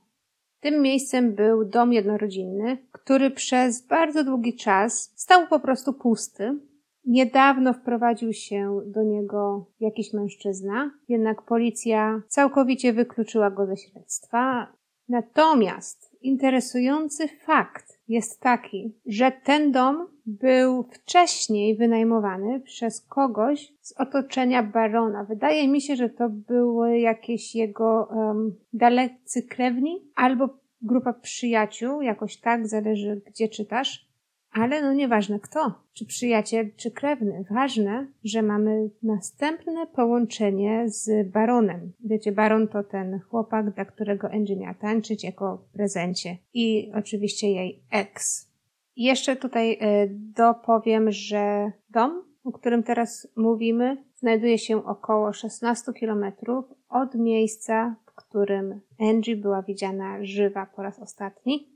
Tym 0.59 0.81
miejscem 0.81 1.35
był 1.35 1.65
dom 1.65 1.93
jednorodzinny, 1.93 2.77
który 2.91 3.31
przez 3.31 3.87
bardzo 3.87 4.23
długi 4.23 4.55
czas 4.55 5.13
stał 5.15 5.47
po 5.47 5.59
prostu 5.59 5.93
pusty. 5.93 6.59
Niedawno 7.05 7.73
wprowadził 7.73 8.33
się 8.33 8.81
do 8.85 9.03
niego 9.03 9.65
jakiś 9.79 10.13
mężczyzna, 10.13 10.91
jednak 11.09 11.41
policja 11.41 12.21
całkowicie 12.27 12.93
wykluczyła 12.93 13.51
go 13.51 13.65
ze 13.65 13.77
śledztwa. 13.77 14.73
Natomiast 15.09 16.12
interesujący 16.23 17.27
fakt 17.27 17.99
jest 18.07 18.41
taki, 18.41 18.93
że 19.05 19.31
ten 19.43 19.71
dom 19.71 20.07
był 20.25 20.83
wcześniej 20.83 21.77
wynajmowany 21.77 22.59
przez 22.59 23.01
kogoś 23.01 23.73
z 23.81 23.91
otoczenia 23.91 24.63
barona. 24.63 25.23
Wydaje 25.23 25.67
mi 25.67 25.81
się, 25.81 25.95
że 25.95 26.09
to 26.09 26.29
były 26.29 26.99
jakieś 26.99 27.55
jego 27.55 28.07
um, 28.11 28.55
dalecy 28.73 29.43
krewni 29.43 30.01
albo 30.15 30.49
grupa 30.81 31.13
przyjaciół, 31.13 32.01
jakoś 32.01 32.37
tak, 32.37 32.67
zależy 32.67 33.21
gdzie 33.25 33.49
czytasz. 33.49 34.12
Ale 34.53 34.81
no 34.81 34.93
nieważne 34.93 35.39
kto, 35.39 35.73
czy 35.93 36.05
przyjaciel, 36.05 36.71
czy 36.75 36.91
krewny. 36.91 37.45
Ważne, 37.49 38.07
że 38.23 38.41
mamy 38.41 38.89
następne 39.03 39.87
połączenie 39.87 40.83
z 40.89 41.31
baronem. 41.31 41.93
Wiecie, 41.99 42.31
baron 42.31 42.67
to 42.67 42.83
ten 42.83 43.19
chłopak, 43.19 43.73
dla 43.73 43.85
którego 43.85 44.31
Angie 44.31 44.55
miała 44.55 44.73
tańczyć 44.73 45.23
jako 45.23 45.67
prezencie. 45.73 46.37
I 46.53 46.91
oczywiście 46.95 47.51
jej 47.51 47.83
ex. 47.91 48.47
Jeszcze 48.95 49.35
tutaj 49.35 49.77
e, 49.81 50.07
dopowiem, 50.09 51.11
że 51.11 51.71
dom, 51.89 52.23
o 52.43 52.51
którym 52.51 52.83
teraz 52.83 53.27
mówimy, 53.35 53.97
znajduje 54.15 54.57
się 54.57 54.85
około 54.85 55.33
16 55.33 55.93
kilometrów 55.93 56.65
od 56.89 57.15
miejsca, 57.15 57.95
w 58.05 58.15
którym 58.15 58.81
Angie 58.99 59.35
była 59.35 59.61
widziana 59.61 60.17
żywa 60.25 60.65
po 60.75 60.83
raz 60.83 60.99
ostatni. 60.99 61.69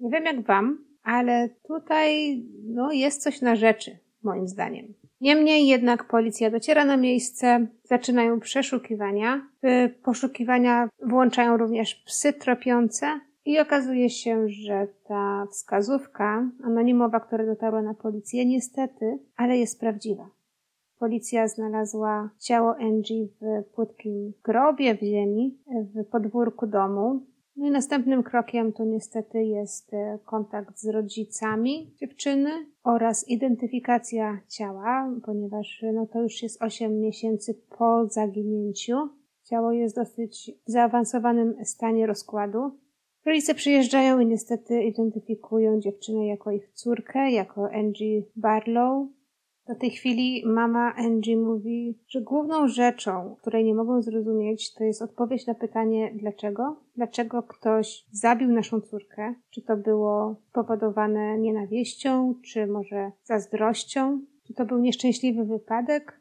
Nie 0.00 0.10
wiem 0.10 0.24
jak 0.24 0.46
wam, 0.46 0.93
ale 1.04 1.48
tutaj 1.48 2.42
no, 2.64 2.92
jest 2.92 3.22
coś 3.22 3.40
na 3.40 3.56
rzeczy, 3.56 3.98
moim 4.22 4.48
zdaniem. 4.48 4.94
Niemniej 5.20 5.66
jednak 5.66 6.04
policja 6.08 6.50
dociera 6.50 6.84
na 6.84 6.96
miejsce, 6.96 7.66
zaczynają 7.84 8.40
przeszukiwania. 8.40 9.46
Poszukiwania 10.02 10.88
włączają 11.02 11.56
również 11.56 11.94
psy 11.94 12.32
tropiące 12.32 13.20
I 13.44 13.60
okazuje 13.60 14.10
się, 14.10 14.48
że 14.48 14.86
ta 15.08 15.46
wskazówka 15.50 16.50
anonimowa, 16.64 17.20
która 17.20 17.46
dotarła 17.46 17.82
na 17.82 17.94
policję, 17.94 18.46
niestety, 18.46 19.18
ale 19.36 19.58
jest 19.58 19.80
prawdziwa. 19.80 20.30
Policja 20.98 21.48
znalazła 21.48 22.30
ciało 22.38 22.76
Angie 22.76 23.26
w 23.40 23.64
płytkim 23.74 24.32
grobie 24.44 24.94
w 24.94 25.00
ziemi 25.00 25.58
w 25.94 26.04
podwórku 26.04 26.66
domu. 26.66 27.26
No 27.56 27.66
i 27.66 27.70
następnym 27.70 28.22
krokiem 28.22 28.72
to 28.72 28.84
niestety 28.84 29.44
jest 29.44 29.94
e, 29.94 30.18
kontakt 30.24 30.78
z 30.78 30.88
rodzicami 30.88 31.94
dziewczyny 31.96 32.50
oraz 32.84 33.28
identyfikacja 33.28 34.40
ciała, 34.48 35.10
ponieważ 35.24 35.84
no 35.94 36.06
to 36.06 36.22
już 36.22 36.42
jest 36.42 36.62
8 36.62 37.00
miesięcy 37.00 37.54
po 37.78 38.06
zaginięciu. 38.06 39.08
Ciało 39.44 39.72
jest 39.72 39.96
dosyć 39.96 40.50
w 40.66 40.70
zaawansowanym 40.70 41.64
stanie 41.64 42.06
rozkładu. 42.06 42.78
Rodzice 43.26 43.54
przyjeżdżają 43.54 44.20
i 44.20 44.26
niestety 44.26 44.82
identyfikują 44.82 45.80
dziewczynę 45.80 46.26
jako 46.26 46.50
ich 46.50 46.70
córkę, 46.72 47.30
jako 47.30 47.70
Angie 47.72 48.22
Barlow. 48.36 49.08
Do 49.66 49.74
tej 49.74 49.90
chwili 49.90 50.42
mama 50.46 50.94
Angie 50.94 51.36
mówi, 51.36 51.98
że 52.08 52.20
główną 52.20 52.68
rzeczą, 52.68 53.36
której 53.40 53.64
nie 53.64 53.74
mogą 53.74 54.02
zrozumieć, 54.02 54.74
to 54.74 54.84
jest 54.84 55.02
odpowiedź 55.02 55.46
na 55.46 55.54
pytanie 55.54 56.12
dlaczego. 56.14 56.76
Dlaczego 56.96 57.42
ktoś 57.42 58.04
zabił 58.12 58.52
naszą 58.52 58.80
córkę? 58.80 59.34
Czy 59.50 59.62
to 59.62 59.76
było 59.76 60.36
spowodowane 60.50 61.38
nienawiścią, 61.38 62.34
czy 62.44 62.66
może 62.66 63.12
zazdrością? 63.22 64.20
Czy 64.46 64.54
to 64.54 64.64
był 64.64 64.78
nieszczęśliwy 64.78 65.44
wypadek? 65.44 66.20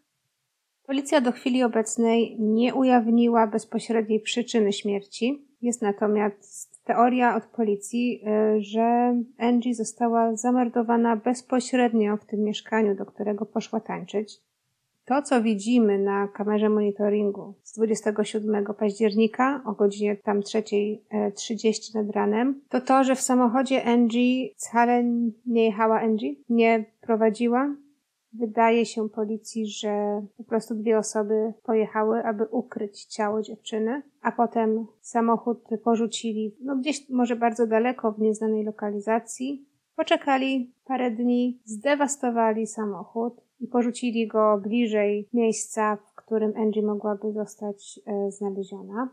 Policja 0.86 1.21
do 1.21 1.32
chwili 1.32 1.63
obecnej 1.63 2.38
nie 2.39 2.75
ujawniła 2.75 3.47
bezpośredniej 3.47 4.19
przyczyny 4.19 4.73
śmierci. 4.73 5.47
Jest 5.62 5.82
natomiast 5.82 6.72
teoria 6.83 7.35
od 7.35 7.45
policji, 7.45 8.21
y, 8.57 8.61
że 8.61 9.15
Angie 9.37 9.75
została 9.75 10.35
zamordowana 10.35 11.15
bezpośrednio 11.15 12.17
w 12.17 12.25
tym 12.25 12.39
mieszkaniu, 12.43 12.95
do 12.95 13.05
którego 13.05 13.45
poszła 13.45 13.79
tańczyć. 13.79 14.41
To, 15.05 15.21
co 15.21 15.41
widzimy 15.41 15.99
na 15.99 16.27
kamerze 16.27 16.69
monitoringu 16.69 17.53
z 17.63 17.73
27 17.73 18.65
października 18.79 19.61
o 19.65 19.73
godzinie 19.73 20.15
tam 20.15 20.39
3.30 20.39 21.95
nad 21.95 22.15
ranem, 22.15 22.61
to 22.69 22.81
to, 22.81 23.03
że 23.03 23.15
w 23.15 23.21
samochodzie 23.21 23.83
Angie 23.83 24.49
wcale 24.55 25.03
nie 25.45 25.65
jechała 25.65 26.01
Angie, 26.01 26.35
nie 26.49 26.85
prowadziła, 27.01 27.75
Wydaje 28.33 28.85
się 28.85 29.09
policji, 29.09 29.67
że 29.67 30.21
po 30.37 30.43
prostu 30.43 30.75
dwie 30.75 30.97
osoby 30.97 31.53
pojechały, 31.63 32.23
aby 32.23 32.45
ukryć 32.45 33.05
ciało 33.05 33.41
dziewczyny, 33.41 34.01
a 34.21 34.31
potem 34.31 34.87
samochód 35.01 35.69
porzucili, 35.83 36.55
no 36.61 36.75
gdzieś 36.75 37.09
może 37.09 37.35
bardzo 37.35 37.67
daleko 37.67 38.11
w 38.11 38.19
nieznanej 38.19 38.63
lokalizacji. 38.63 39.65
Poczekali 39.95 40.73
parę 40.85 41.11
dni, 41.11 41.61
zdewastowali 41.65 42.67
samochód 42.67 43.41
i 43.59 43.67
porzucili 43.67 44.27
go 44.27 44.59
bliżej 44.63 45.29
miejsca, 45.33 45.95
w 45.95 46.15
którym 46.15 46.53
Angie 46.57 46.83
mogłaby 46.83 47.31
zostać 47.31 47.99
e, 48.05 48.31
znaleziona. 48.31 49.09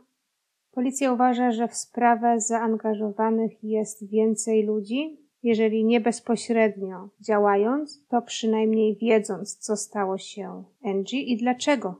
Policja 0.72 1.12
uważa, 1.12 1.52
że 1.52 1.68
w 1.68 1.74
sprawę 1.74 2.40
zaangażowanych 2.40 3.64
jest 3.64 4.10
więcej 4.10 4.66
ludzi, 4.66 5.29
jeżeli 5.42 5.84
nie 5.84 6.00
bezpośrednio 6.00 7.08
działając, 7.20 8.06
to 8.08 8.22
przynajmniej 8.22 8.96
wiedząc, 8.96 9.56
co 9.56 9.76
stało 9.76 10.18
się 10.18 10.64
Angie 10.84 11.22
i 11.22 11.36
dlaczego. 11.36 11.94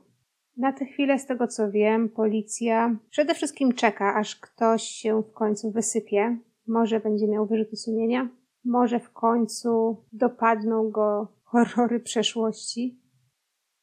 Na 0.57 0.73
tę 0.73 0.85
chwilę, 0.85 1.19
z 1.19 1.25
tego 1.25 1.47
co 1.47 1.71
wiem, 1.71 2.09
policja 2.09 2.95
przede 3.09 3.33
wszystkim 3.33 3.73
czeka, 3.73 4.15
aż 4.15 4.35
ktoś 4.35 4.83
się 4.83 5.21
w 5.21 5.31
końcu 5.31 5.71
wysypie. 5.71 6.37
Może 6.67 6.99
będzie 6.99 7.27
miał 7.27 7.45
wyrzuty 7.45 7.75
sumienia, 7.75 8.29
może 8.65 8.99
w 8.99 9.11
końcu 9.11 9.97
dopadną 10.13 10.89
go 10.89 11.27
horrory 11.43 11.99
przeszłości. 11.99 13.01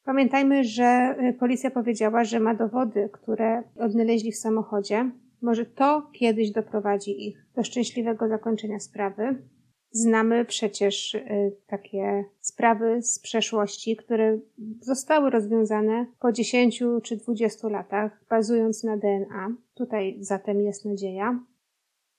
Pamiętajmy, 0.04 0.64
że 0.64 1.16
y, 1.20 1.32
policja 1.32 1.70
powiedziała, 1.70 2.24
że 2.24 2.40
ma 2.40 2.54
dowody, 2.54 3.08
które 3.12 3.62
odnaleźli 3.78 4.32
w 4.32 4.36
samochodzie, 4.36 5.10
może 5.42 5.66
to 5.66 6.10
kiedyś 6.12 6.50
doprowadzi 6.50 7.28
ich 7.28 7.46
do 7.54 7.64
szczęśliwego 7.64 8.28
zakończenia 8.28 8.80
sprawy. 8.80 9.42
Znamy 9.90 10.44
przecież 10.44 11.14
y, 11.14 11.56
takie 11.66 12.24
sprawy 12.40 13.02
z 13.02 13.18
przeszłości, 13.18 13.96
które 13.96 14.38
zostały 14.80 15.30
rozwiązane 15.30 16.06
po 16.20 16.32
10 16.32 16.82
czy 17.02 17.16
20 17.16 17.68
latach, 17.68 18.24
bazując 18.30 18.84
na 18.84 18.96
DNA. 18.96 19.56
Tutaj 19.74 20.16
zatem 20.20 20.60
jest 20.60 20.84
nadzieja. 20.84 21.40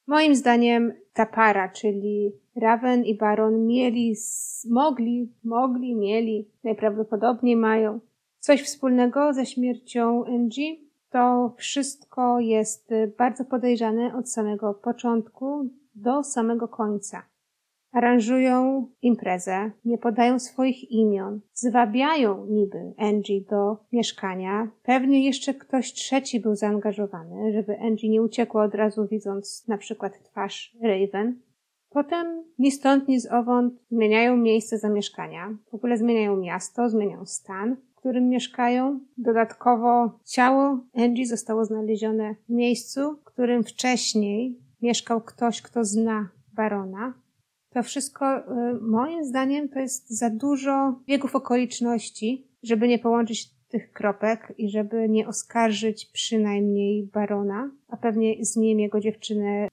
Moim 0.07 0.35
zdaniem 0.35 0.93
ta 1.13 1.25
para, 1.25 1.69
czyli 1.69 2.31
Raven 2.55 3.05
i 3.05 3.15
Baron, 3.15 3.67
mieli, 3.67 4.15
mogli, 4.69 5.33
mogli, 5.43 5.95
mieli, 5.95 6.49
najprawdopodobniej 6.63 7.55
mają 7.55 7.99
coś 8.39 8.63
wspólnego 8.63 9.33
ze 9.33 9.45
śmiercią 9.45 10.25
Angie 10.25 10.88
to 11.09 11.53
wszystko 11.57 12.39
jest 12.39 12.91
y, 12.91 13.13
bardzo 13.17 13.45
podejrzane 13.45 14.15
od 14.15 14.31
samego 14.31 14.73
początku 14.73 15.69
do 15.95 16.23
samego 16.23 16.67
końca. 16.67 17.23
Aranżują 17.91 18.87
imprezę, 19.01 19.71
nie 19.85 19.97
podają 19.97 20.39
swoich 20.39 20.91
imion, 20.91 21.39
zwabiają 21.53 22.45
niby 22.45 22.93
Angie 22.97 23.41
do 23.41 23.77
mieszkania. 23.91 24.67
Pewnie 24.83 25.25
jeszcze 25.25 25.53
ktoś 25.53 25.93
trzeci 25.93 26.39
był 26.39 26.55
zaangażowany, 26.55 27.53
żeby 27.53 27.79
Angie 27.79 28.09
nie 28.09 28.21
uciekła 28.21 28.63
od 28.63 28.75
razu 28.75 29.07
widząc 29.07 29.67
na 29.67 29.77
przykład 29.77 30.23
twarz 30.23 30.77
Raven. 30.81 31.39
Potem 31.89 32.43
ni 32.59 32.71
stąd, 32.71 33.07
ni 33.07 33.19
z 33.19 33.31
owąd 33.31 33.73
zmieniają 33.91 34.37
miejsce 34.37 34.77
zamieszkania, 34.77 35.57
w 35.71 35.73
ogóle 35.73 35.97
zmieniają 35.97 36.37
miasto, 36.37 36.89
zmieniają 36.89 37.25
stan 37.25 37.75
którym 37.99 38.29
mieszkają. 38.29 38.99
Dodatkowo 39.17 40.19
ciało 40.25 40.79
Angie 40.93 41.25
zostało 41.25 41.65
znalezione 41.65 42.35
w 42.35 42.49
miejscu, 42.49 43.15
w 43.15 43.23
którym 43.23 43.63
wcześniej 43.63 44.59
mieszkał 44.81 45.21
ktoś, 45.21 45.61
kto 45.61 45.85
zna 45.85 46.29
barona. 46.53 47.13
To 47.69 47.83
wszystko, 47.83 48.37
y, 48.37 48.43
moim 48.81 49.23
zdaniem, 49.23 49.69
to 49.69 49.79
jest 49.79 50.09
za 50.09 50.29
dużo 50.29 50.99
biegów 51.07 51.35
okoliczności, 51.35 52.47
żeby 52.63 52.87
nie 52.87 52.99
połączyć 52.99 53.49
tych 53.67 53.91
kropek 53.91 54.53
i 54.57 54.69
żeby 54.69 55.09
nie 55.09 55.27
oskarżyć 55.27 56.05
przynajmniej 56.05 57.03
barona, 57.03 57.71
a 57.87 57.97
pewnie 57.97 58.45
z 58.45 58.55
nim 58.55 58.79
jego 58.79 58.99
dziewczynę. 58.99 59.67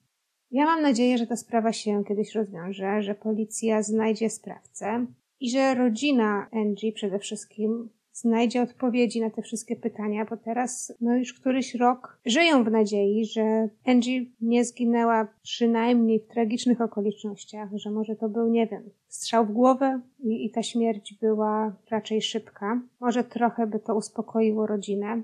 Ja 0.51 0.65
mam 0.65 0.81
nadzieję, 0.81 1.17
że 1.17 1.27
ta 1.27 1.35
sprawa 1.35 1.73
się 1.73 2.03
kiedyś 2.07 2.35
rozwiąże, 2.35 3.01
że 3.01 3.15
policja 3.15 3.83
znajdzie 3.83 4.29
sprawcę 4.29 5.05
i 5.39 5.49
że 5.49 5.75
rodzina 5.75 6.47
Angie 6.51 6.91
przede 6.91 7.19
wszystkim 7.19 7.89
znajdzie 8.19 8.61
odpowiedzi 8.61 9.21
na 9.21 9.29
te 9.29 9.41
wszystkie 9.41 9.75
pytania, 9.75 10.25
bo 10.25 10.37
teraz 10.37 10.93
no 11.01 11.17
już 11.17 11.33
któryś 11.33 11.75
rok 11.75 12.19
żyją 12.25 12.63
w 12.63 12.71
nadziei, 12.71 13.25
że 13.25 13.69
Angie 13.85 14.25
nie 14.41 14.65
zginęła 14.65 15.27
przynajmniej 15.43 16.19
w 16.19 16.27
tragicznych 16.27 16.81
okolicznościach, 16.81 17.69
że 17.75 17.91
może 17.91 18.15
to 18.15 18.29
był, 18.29 18.47
nie 18.47 18.67
wiem, 18.67 18.89
strzał 19.07 19.45
w 19.45 19.51
głowę 19.51 20.01
i, 20.19 20.45
i 20.45 20.51
ta 20.51 20.63
śmierć 20.63 21.13
była 21.21 21.75
raczej 21.89 22.21
szybka. 22.21 22.81
Może 22.99 23.23
trochę 23.23 23.67
by 23.67 23.79
to 23.79 23.95
uspokoiło 23.95 24.67
rodzinę. 24.67 25.21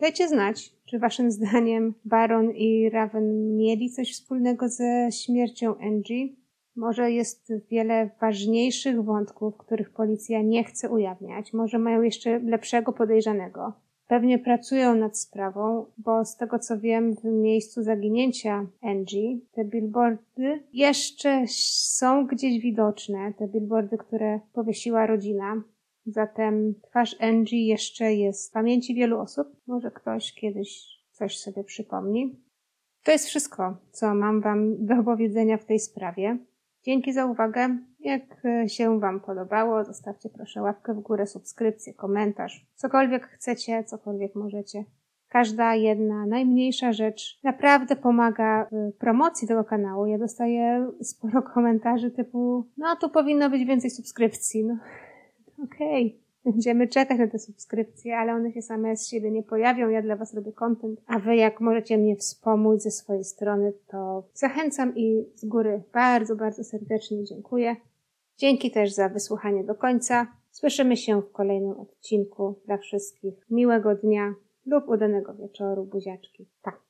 Dajcie 0.00 0.28
znać, 0.28 0.72
czy 0.84 0.98
waszym 0.98 1.30
zdaniem 1.30 1.94
Baron 2.04 2.50
i 2.50 2.90
Raven 2.90 3.56
mieli 3.56 3.90
coś 3.90 4.12
wspólnego 4.12 4.68
ze 4.68 5.08
śmiercią 5.12 5.78
Angie, 5.78 6.28
może 6.78 7.10
jest 7.10 7.52
wiele 7.70 8.10
ważniejszych 8.20 9.04
wątków, 9.04 9.56
których 9.56 9.90
policja 9.90 10.42
nie 10.42 10.64
chce 10.64 10.90
ujawniać. 10.90 11.52
Może 11.52 11.78
mają 11.78 12.02
jeszcze 12.02 12.38
lepszego 12.38 12.92
podejrzanego. 12.92 13.72
Pewnie 14.06 14.38
pracują 14.38 14.94
nad 14.94 15.18
sprawą, 15.18 15.86
bo 15.98 16.24
z 16.24 16.36
tego 16.36 16.58
co 16.58 16.78
wiem, 16.78 17.14
w 17.14 17.24
miejscu 17.24 17.82
zaginięcia 17.82 18.66
Angie 18.82 19.38
te 19.52 19.64
billboardy 19.64 20.62
jeszcze 20.72 21.44
są 21.48 22.26
gdzieś 22.26 22.62
widoczne. 22.62 23.32
Te 23.38 23.48
billboardy, 23.48 23.98
które 23.98 24.40
powiesiła 24.52 25.06
rodzina. 25.06 25.62
Zatem 26.06 26.74
twarz 26.82 27.16
Angie 27.20 27.66
jeszcze 27.66 28.14
jest 28.14 28.50
w 28.50 28.52
pamięci 28.52 28.94
wielu 28.94 29.20
osób. 29.20 29.48
Może 29.66 29.90
ktoś 29.90 30.34
kiedyś 30.34 30.98
coś 31.10 31.38
sobie 31.38 31.64
przypomni. 31.64 32.36
To 33.04 33.12
jest 33.12 33.26
wszystko, 33.26 33.76
co 33.90 34.14
mam 34.14 34.40
Wam 34.40 34.86
do 34.86 34.94
opowiedzenia 34.94 35.56
w 35.56 35.64
tej 35.64 35.80
sprawie. 35.80 36.38
Dzięki 36.82 37.12
za 37.12 37.26
uwagę. 37.26 37.78
Jak 38.00 38.44
e, 38.44 38.68
się 38.68 39.00
Wam 39.00 39.20
podobało, 39.20 39.84
zostawcie 39.84 40.28
proszę 40.28 40.62
łapkę 40.62 40.94
w 40.94 41.00
górę, 41.00 41.26
subskrypcję, 41.26 41.94
komentarz, 41.94 42.66
cokolwiek 42.74 43.26
chcecie, 43.26 43.84
cokolwiek 43.84 44.34
możecie. 44.34 44.84
Każda 45.28 45.74
jedna 45.74 46.26
najmniejsza 46.26 46.92
rzecz 46.92 47.40
naprawdę 47.44 47.96
pomaga 47.96 48.68
w 48.72 48.92
promocji 48.98 49.48
tego 49.48 49.64
kanału. 49.64 50.06
Ja 50.06 50.18
dostaję 50.18 50.90
sporo 51.02 51.42
komentarzy 51.54 52.10
typu, 52.10 52.66
no 52.76 52.96
tu 52.96 53.10
powinno 53.10 53.50
być 53.50 53.64
więcej 53.64 53.90
subskrypcji. 53.90 54.64
No, 54.64 54.76
okej. 55.64 56.06
Okay. 56.06 56.27
Będziemy 56.52 56.88
czekać 56.88 57.18
na 57.18 57.26
te 57.26 57.38
subskrypcje, 57.38 58.18
ale 58.18 58.34
one 58.34 58.52
się 58.52 58.62
same 58.62 58.96
z 58.96 59.08
siebie 59.08 59.30
nie 59.30 59.42
pojawią. 59.42 59.88
Ja 59.88 60.02
dla 60.02 60.16
Was 60.16 60.34
robię 60.34 60.52
content, 60.52 61.00
a 61.06 61.18
Wy 61.18 61.36
jak 61.36 61.60
możecie 61.60 61.98
mnie 61.98 62.16
wspomóc 62.16 62.82
ze 62.82 62.90
swojej 62.90 63.24
strony, 63.24 63.72
to 63.86 64.28
zachęcam 64.34 64.96
i 64.96 65.26
z 65.34 65.44
góry 65.44 65.82
bardzo, 65.92 66.36
bardzo 66.36 66.64
serdecznie 66.64 67.24
dziękuję. 67.24 67.76
Dzięki 68.36 68.70
też 68.70 68.92
za 68.92 69.08
wysłuchanie 69.08 69.64
do 69.64 69.74
końca. 69.74 70.26
Słyszymy 70.50 70.96
się 70.96 71.22
w 71.22 71.32
kolejnym 71.32 71.80
odcinku. 71.80 72.60
Dla 72.66 72.78
wszystkich 72.78 73.34
miłego 73.50 73.94
dnia 73.94 74.34
lub 74.66 74.88
udanego 74.88 75.34
wieczoru, 75.34 75.84
buziaczki. 75.84 76.48
Tak. 76.62 76.87